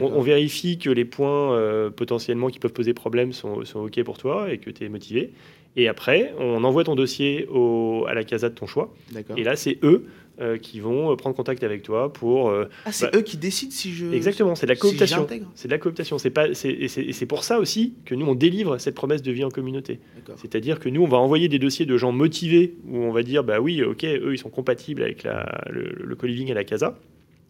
[0.00, 4.52] On, vérifie que les points potentiellement qui peuvent poser problème sont, sont, OK pour toi
[4.52, 5.32] et que tu es motivé.
[5.76, 8.94] Et après, on envoie ton dossier au, à la CASA de ton choix.
[9.36, 10.06] Et là, c'est eux
[10.38, 12.50] euh, qui vont euh, prendre contact avec toi pour.
[12.50, 14.12] Euh, ah, c'est bah eux qui décident si je.
[14.12, 15.26] Exactement, c'est de la cooptation.
[15.54, 16.18] c'est de la cooptation.
[16.18, 19.44] C'est pas, et c'est pour ça aussi que nous on délivre cette promesse de vie
[19.44, 19.98] en communauté.
[20.36, 23.44] C'est-à-dire que nous on va envoyer des dossiers de gens motivés où on va dire
[23.44, 26.98] bah oui, ok, eux ils sont compatibles avec la, le, le co-living à la CASA,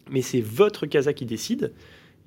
[0.09, 1.73] mais c'est votre CASA qui décide.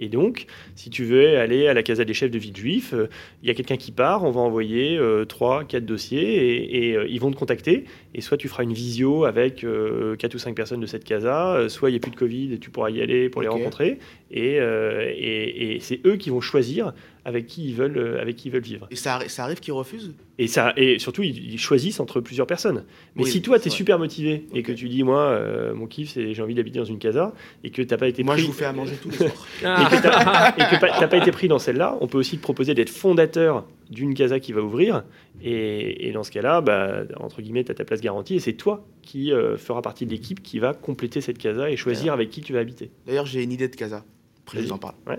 [0.01, 3.09] Et donc, si tu veux aller à la Casa des chefs de vie juif, euh,
[3.43, 6.97] il y a quelqu'un qui part, on va envoyer euh, trois, 4 quatre dossiers et,
[6.97, 7.85] euh, ils vont te contacter.
[8.15, 9.65] Et soit tu feras une visio avec
[10.19, 12.59] quatre ou cinq personnes de cette casa, soit il n'y a plus de Covid et
[12.59, 13.99] tu pourras y aller pour les rencontrer.
[14.33, 16.93] Et, et, et c'est eux qui vont choisir
[17.25, 18.87] avec qui ils veulent, euh, avec qui ils veulent vivre.
[18.91, 20.15] Et ça, ça arrive qu'ils refusent?
[20.39, 22.85] Et, ça, et surtout, ils, choisissent entre plusieurs personnes.
[23.15, 26.11] Mais si toi, tu es super motivé et que tu dis, moi, euh, mon kiff,
[26.11, 28.43] c'est j'ai envie d'habiter dans une casa, et que tu n'as pas été moi, pris...
[28.43, 29.47] Moi, je vous fais à manger tous les soirs.
[29.61, 32.89] et que tu n'as pas été pris dans celle-là, on peut aussi te proposer d'être
[32.89, 35.05] fondateur d'une casa qui va ouvrir.
[35.43, 38.87] Et, dans ce cas-là, bah, entre guillemets, tu as ta place garantie et c'est toi
[39.03, 42.41] qui euh, fera partie de l'équipe qui va compléter cette casa et choisir avec qui
[42.41, 42.91] tu vas habiter.
[43.07, 44.05] D'ailleurs, j'ai une idée de casa.
[44.51, 44.95] Après, je vous en parle.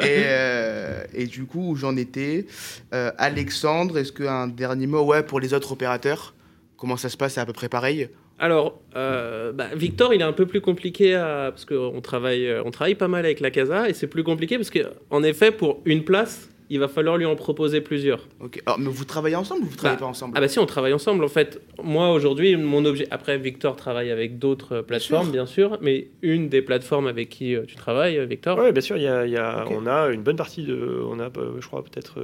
[0.00, 2.44] et, euh, et, du coup, où j'en étais,
[2.92, 6.34] euh, Alexandre, est-ce qu'un dernier mot ouais, pour les autres opérateurs
[6.76, 8.10] Comment ça se passe C'est à peu près pareil?
[8.38, 11.52] Alors, euh, bah, Victor, il est un peu plus compliqué à...
[11.52, 14.70] parce qu'on travaille, on travaille pas mal avec la Casa et c'est plus compliqué parce
[14.70, 18.28] qu'en effet, pour une place, il va falloir lui en proposer plusieurs.
[18.38, 18.62] Ok.
[18.64, 20.34] Alors, mais vous travaillez ensemble ou vous travaillez bah, pas ensemble?
[20.36, 21.24] Ah bah si, on travaille ensemble.
[21.24, 23.08] En fait, moi aujourd'hui, mon objet.
[23.10, 25.78] Après, Victor travaille avec d'autres plateformes, bien sûr.
[25.80, 28.56] mais une des plateformes avec qui euh, tu travailles, euh, Victor?
[28.56, 28.96] Oui, bien sûr.
[28.96, 31.66] Il y a, y a on a une bonne partie de, on a, euh, je
[31.66, 32.20] crois peut-être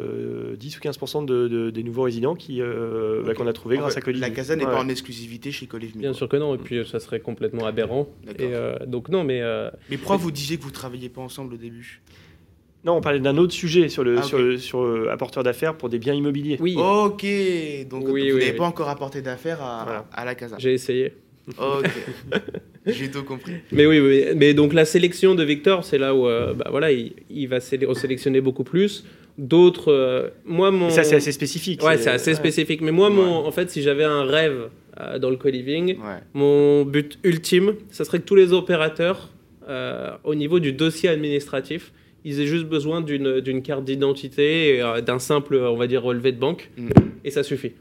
[0.56, 4.28] 10 ou 15 de, des nouveaux résidents qui bah, qu'on a trouvé grâce à Coliving.
[4.28, 6.00] La Casa n'est pas en exclusivité chez Coliving.
[6.00, 6.54] Bien sûr que non.
[6.54, 8.08] Et puis ça serait complètement aberrant.
[8.38, 8.52] Et
[8.86, 9.42] donc non, mais.
[9.90, 12.00] mais pourquoi vous disiez que vous travailliez pas ensemble au début?
[12.86, 15.88] Non, on parlait d'un autre sujet sur le, ah, sur, sur euh, apporteur d'affaires pour
[15.88, 16.56] des biens immobiliers.
[16.60, 16.76] Oui.
[16.76, 17.26] Ok,
[17.90, 20.54] donc vous n'avez pas encore apporté d'affaires à, à, la casa.
[20.60, 21.12] J'ai essayé.
[21.58, 21.90] Ok,
[22.86, 23.54] j'ai tout compris.
[23.72, 27.14] Mais oui, mais donc la sélection de Victor, c'est là où euh, bah, voilà, il,
[27.28, 29.04] il va sélectionner beaucoup plus.
[29.36, 30.88] D'autres, euh, moi mon.
[30.88, 31.82] ça c'est assez spécifique.
[31.82, 32.82] Ouais, c'est assez spécifique.
[32.82, 34.70] Mais moi, mon, en fait, si j'avais un rêve
[35.20, 35.96] dans le co-living,
[36.34, 39.30] mon but ultime, ça serait que tous les opérateurs,
[40.22, 41.92] au niveau du dossier administratif,
[42.26, 46.38] ils aient juste besoin d'une carte d'identité, euh, d'un simple, on va dire, relevé de
[46.38, 46.88] banque, mm.
[47.24, 47.72] et ça suffit.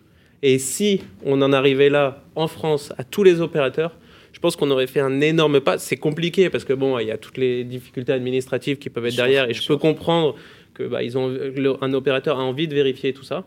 [0.44, 3.98] Et si on en arrivait là, en France, à tous les opérateurs,
[4.34, 5.80] je pense qu'on aurait fait un énorme pas.
[5.80, 9.16] C'est compliqué parce que bon, il y a toutes les difficultés administratives qui peuvent être
[9.16, 10.36] derrière, et je peux comprendre
[10.76, 11.36] que bah, ils ont,
[11.82, 13.46] un opérateur a envie de vérifier tout ça.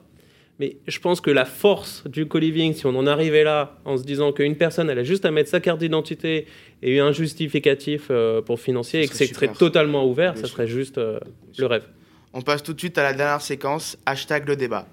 [0.61, 4.03] Mais je pense que la force du co-living, si on en arrivait là en se
[4.03, 6.47] disant qu'une personne, elle a juste à mettre sa carte d'identité
[6.83, 11.21] et un justificatif euh, pour financer et que c'est totalement ouvert, ça serait juste euh,
[11.59, 11.85] le rêve.
[12.33, 14.87] On passe tout de suite à la dernière séquence, hashtag le débat.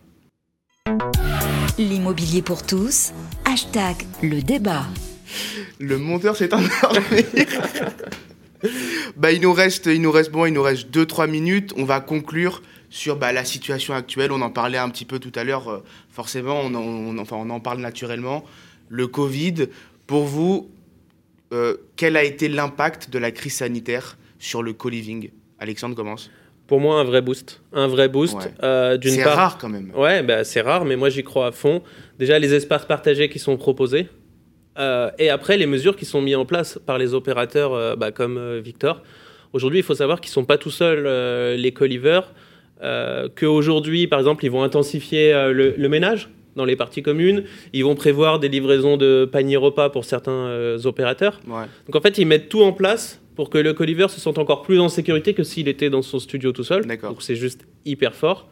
[1.80, 3.12] L'immobilier pour tous,
[3.46, 4.86] hashtag le débat.
[5.80, 7.24] Le monteur s'est endormi.
[9.18, 11.74] bah, il nous reste, il nous reste bon, il nous reste 2-3 minutes.
[11.76, 12.62] On va conclure
[12.96, 14.32] sur bah, la situation actuelle.
[14.32, 15.70] On en parlait un petit peu tout à l'heure.
[15.70, 18.46] Euh, forcément, on en, enfin, on en parle naturellement.
[18.88, 19.68] Le Covid,
[20.08, 20.70] pour vous,
[21.52, 25.30] euh, quel a été l'impact de la crise sanitaire sur le co-living?
[25.60, 26.32] Alexandre commence.
[26.68, 27.62] Pour moi, un vrai boost.
[27.74, 28.50] Un vrai boost.
[28.64, 29.92] Euh, c'est rare quand même.
[29.94, 31.84] Ouais, bah, c'est rare, mais moi j'y crois à fond.
[32.18, 34.08] Déjà, les espaces partagés qui sont proposés.
[35.20, 39.04] et après, les mesures qui sont mises en place par les opérateurs bah, comme Victor.
[39.52, 41.06] Aujourd'hui, il faut savoir qu'ils ne sont pas tout seuls,
[41.58, 42.32] les colivers.
[42.80, 47.44] Qu'aujourd'hui, par exemple, ils vont intensifier le, ménage dans les parties communes.
[47.74, 51.40] Ils vont prévoir des livraisons de paniers repas pour certains opérateurs.
[51.48, 54.62] Donc en fait, ils mettent tout en place pour que le Colliver se sente encore
[54.62, 56.86] plus en sécurité que s'il était dans son studio tout seul.
[57.02, 58.48] Donc c'est juste hyper fort.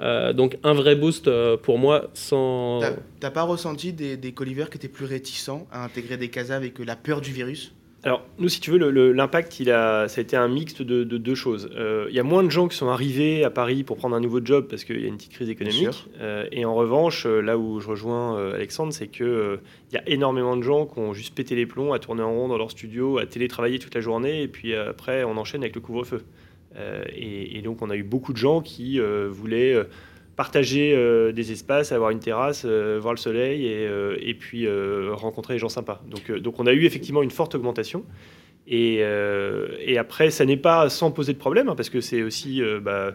[0.00, 2.80] Euh, donc un vrai boost euh, pour moi sans...
[3.20, 6.78] T'as pas ressenti des, des Colliver qui étaient plus réticents à intégrer des casas avec
[6.80, 7.72] la peur du virus?
[8.04, 11.34] Alors, nous, si tu veux, l'impact, il a, ça a été un mixte de, deux
[11.34, 11.70] choses.
[11.74, 14.20] Euh, il y a moins de gens qui sont arrivés à Paris pour prendre un
[14.20, 16.06] nouveau job parce qu'il y a une petite crise économique.
[16.20, 19.58] Euh, et en revanche, euh, là où je rejoins Alexandre, c'est qu'il
[19.90, 22.32] il y a énormément de gens qui ont juste pété les plombs à tourner en
[22.32, 25.74] rond dans leur studio, à télétravailler toute la journée, et puis après, on enchaîne avec
[25.74, 26.22] le couvre-feu.
[27.14, 29.00] Et, et, donc, on a eu beaucoup de gens qui
[29.30, 29.80] voulaient
[30.36, 34.66] partager euh, des espaces, avoir une terrasse, euh, voir le soleil et, euh, et puis
[35.12, 36.02] rencontrer des gens sympas.
[36.08, 38.04] Donc, donc on a eu effectivement une forte augmentation.
[38.66, 39.00] Et,
[39.80, 43.14] et après, ça n'est pas sans poser de problème, hein, parce que c'est aussi, bah,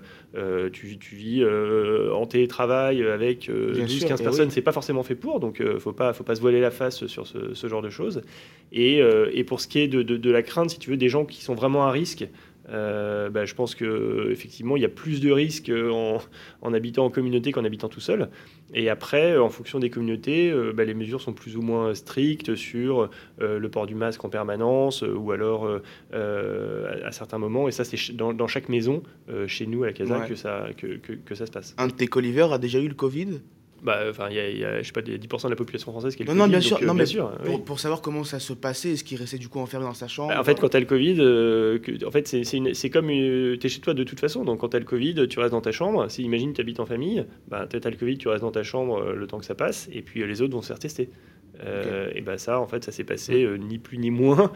[0.71, 5.79] tu, tu, vis en télétravail avec 12-15 personnes, c'est pas forcément fait pour, donc il
[5.79, 8.21] faut pas, faut pas se voiler la face sur ce, ce genre de choses.
[8.71, 8.99] Et,
[9.33, 11.25] et, pour ce qui est de, de, de, la crainte, si tu veux, des gens
[11.25, 12.27] qui sont vraiment à risque,
[12.71, 17.51] euh, bah, je pense qu'effectivement, il y a plus de risques en, habitant en communauté
[17.51, 18.29] qu'en habitant tout seul.
[18.73, 22.55] Et après, en fonction des communautés, euh, bah, les mesures sont plus ou moins strictes
[22.55, 23.09] sur
[23.41, 25.67] euh, le port du masque en permanence ou alors
[26.13, 27.67] à, certains moments.
[27.67, 29.03] Et ça, c'est dans, chaque maison,
[29.47, 31.75] chez nous à la Casa, que, ça, que, ça se passe.
[31.77, 33.41] Un de tes colivers a déjà eu le Covid?
[33.83, 36.25] Bah, enfin, il y, a, je sais pas, 10% de la population française qui est
[36.25, 36.51] le non, Covid.
[36.51, 39.03] Non, bien sûr, euh, non, bien sûr pour, pour, savoir comment ça se passait, est-ce
[39.03, 40.85] qu'il restait du coup enfermé dans sa chambre bah, En fait, quand tu as le
[40.85, 44.43] Covid, euh, que, en fait, c'est comme tu es chez toi de toute façon.
[44.43, 46.09] Donc, quand tu as le Covid, tu restes dans ta chambre.
[46.09, 48.63] Si, imagine, tu habites en famille, bah, tu as le Covid, tu restes dans ta
[48.63, 51.09] chambre euh, le temps que ça passe, et puis les autres vont se faire tester.
[52.15, 54.51] Et bah, ça, en fait, ça s'est passé ni plus ni moins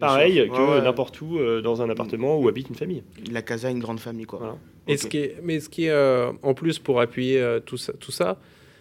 [0.00, 3.02] pareil que n'importe où dans un appartement où habite une famille.
[3.30, 4.38] La casa, une grande famille, quoi.
[4.40, 4.56] Voilà.
[4.90, 7.76] Et ce qui est, mais ce qui est euh, en plus pour appuyer euh, tout
[7.76, 8.38] ça, tout ça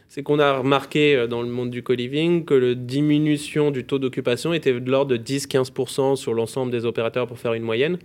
[0.08, 4.00] c'est qu'on a remarqué euh, dans le monde du co-living que la diminution du taux
[4.00, 8.00] d'occupation était de l'ordre de 10-15% sur l'ensemble des opérateurs pour faire une moyenne.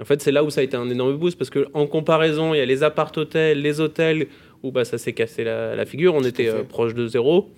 [0.00, 2.58] en fait, c'est là où ça a été un énorme boost parce qu'en comparaison, il
[2.58, 4.28] y a les appart-hôtels, les hôtels
[4.62, 7.50] où bah, ça s'est cassé la, figure, on était proche de zéro.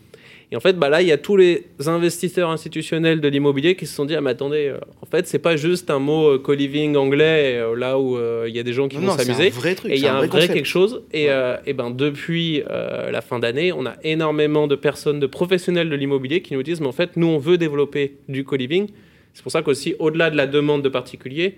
[0.52, 3.86] Et en fait, bah là, il y a tous les investisseurs institutionnels de l'immobilier qui
[3.86, 6.38] se sont dit, ah mais attendez, euh, en fait, c'est pas juste un mot euh,
[6.38, 9.52] co-living anglais, euh, là où il y a des gens qui vont s'amuser.
[9.88, 11.02] Et il y a un vrai, quelque chose.
[11.12, 11.28] Et,
[11.66, 16.42] et ben, depuis la fin d'année, on a énormément de personnes, de professionnels de l'immobilier
[16.42, 18.88] qui nous disent, mais en fait, nous, on veut développer du co-living.
[19.32, 21.56] C'est pour ça qu'aussi, au-delà de la demande de particuliers,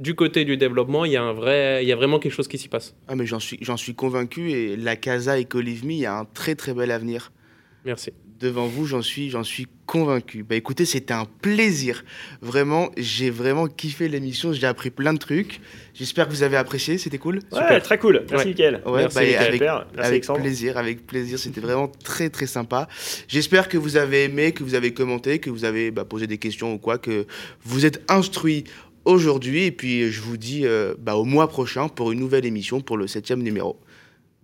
[0.00, 2.48] du côté du développement, il y a, un vrai, il y a vraiment quelque chose
[2.48, 2.94] qui s'y passe.
[3.08, 4.50] Ah, mais j'en suis, j'en suis convaincu.
[4.50, 7.32] Et la Casa et Co-Live il y a un très très bel avenir.
[7.84, 8.10] Merci
[8.44, 10.42] devant vous, j'en suis, j'en suis convaincu.
[10.42, 12.04] Bah écoutez, c'était un plaisir.
[12.42, 14.52] Vraiment, j'ai vraiment kiffé l'émission.
[14.52, 15.60] J'ai appris plein de trucs.
[15.94, 16.98] J'espère que vous avez apprécié.
[16.98, 17.40] C'était cool.
[17.52, 18.24] Ouais, très cool.
[18.30, 18.82] Merci Mickaël.
[18.86, 21.38] Merci, bah, avec, plaisir, avec plaisir.
[21.38, 22.88] C'était vraiment très très sympa.
[23.28, 26.38] J'espère que vous avez aimé, que vous avez commenté, que vous avez bah, posé des
[26.38, 27.26] questions ou quoi, que
[27.64, 28.64] vous êtes instruits
[29.04, 29.64] aujourd'hui.
[29.64, 32.96] Et puis je vous dis euh, bah, au mois prochain pour une nouvelle émission pour
[32.96, 33.80] le septième numéro.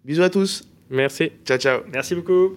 [0.04, 0.64] Bisous à tous.
[0.88, 1.30] Merci.
[1.44, 1.80] Ciao ciao.
[1.92, 2.56] Merci beaucoup.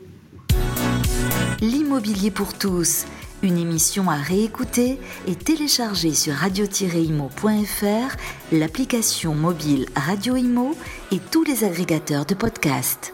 [1.64, 3.06] L'immobilier pour tous,
[3.42, 8.18] une émission à réécouter et télécharger sur radio-imo.fr,
[8.52, 10.76] l'application mobile Radio Imo
[11.14, 13.14] et tous les agrégateurs de podcasts.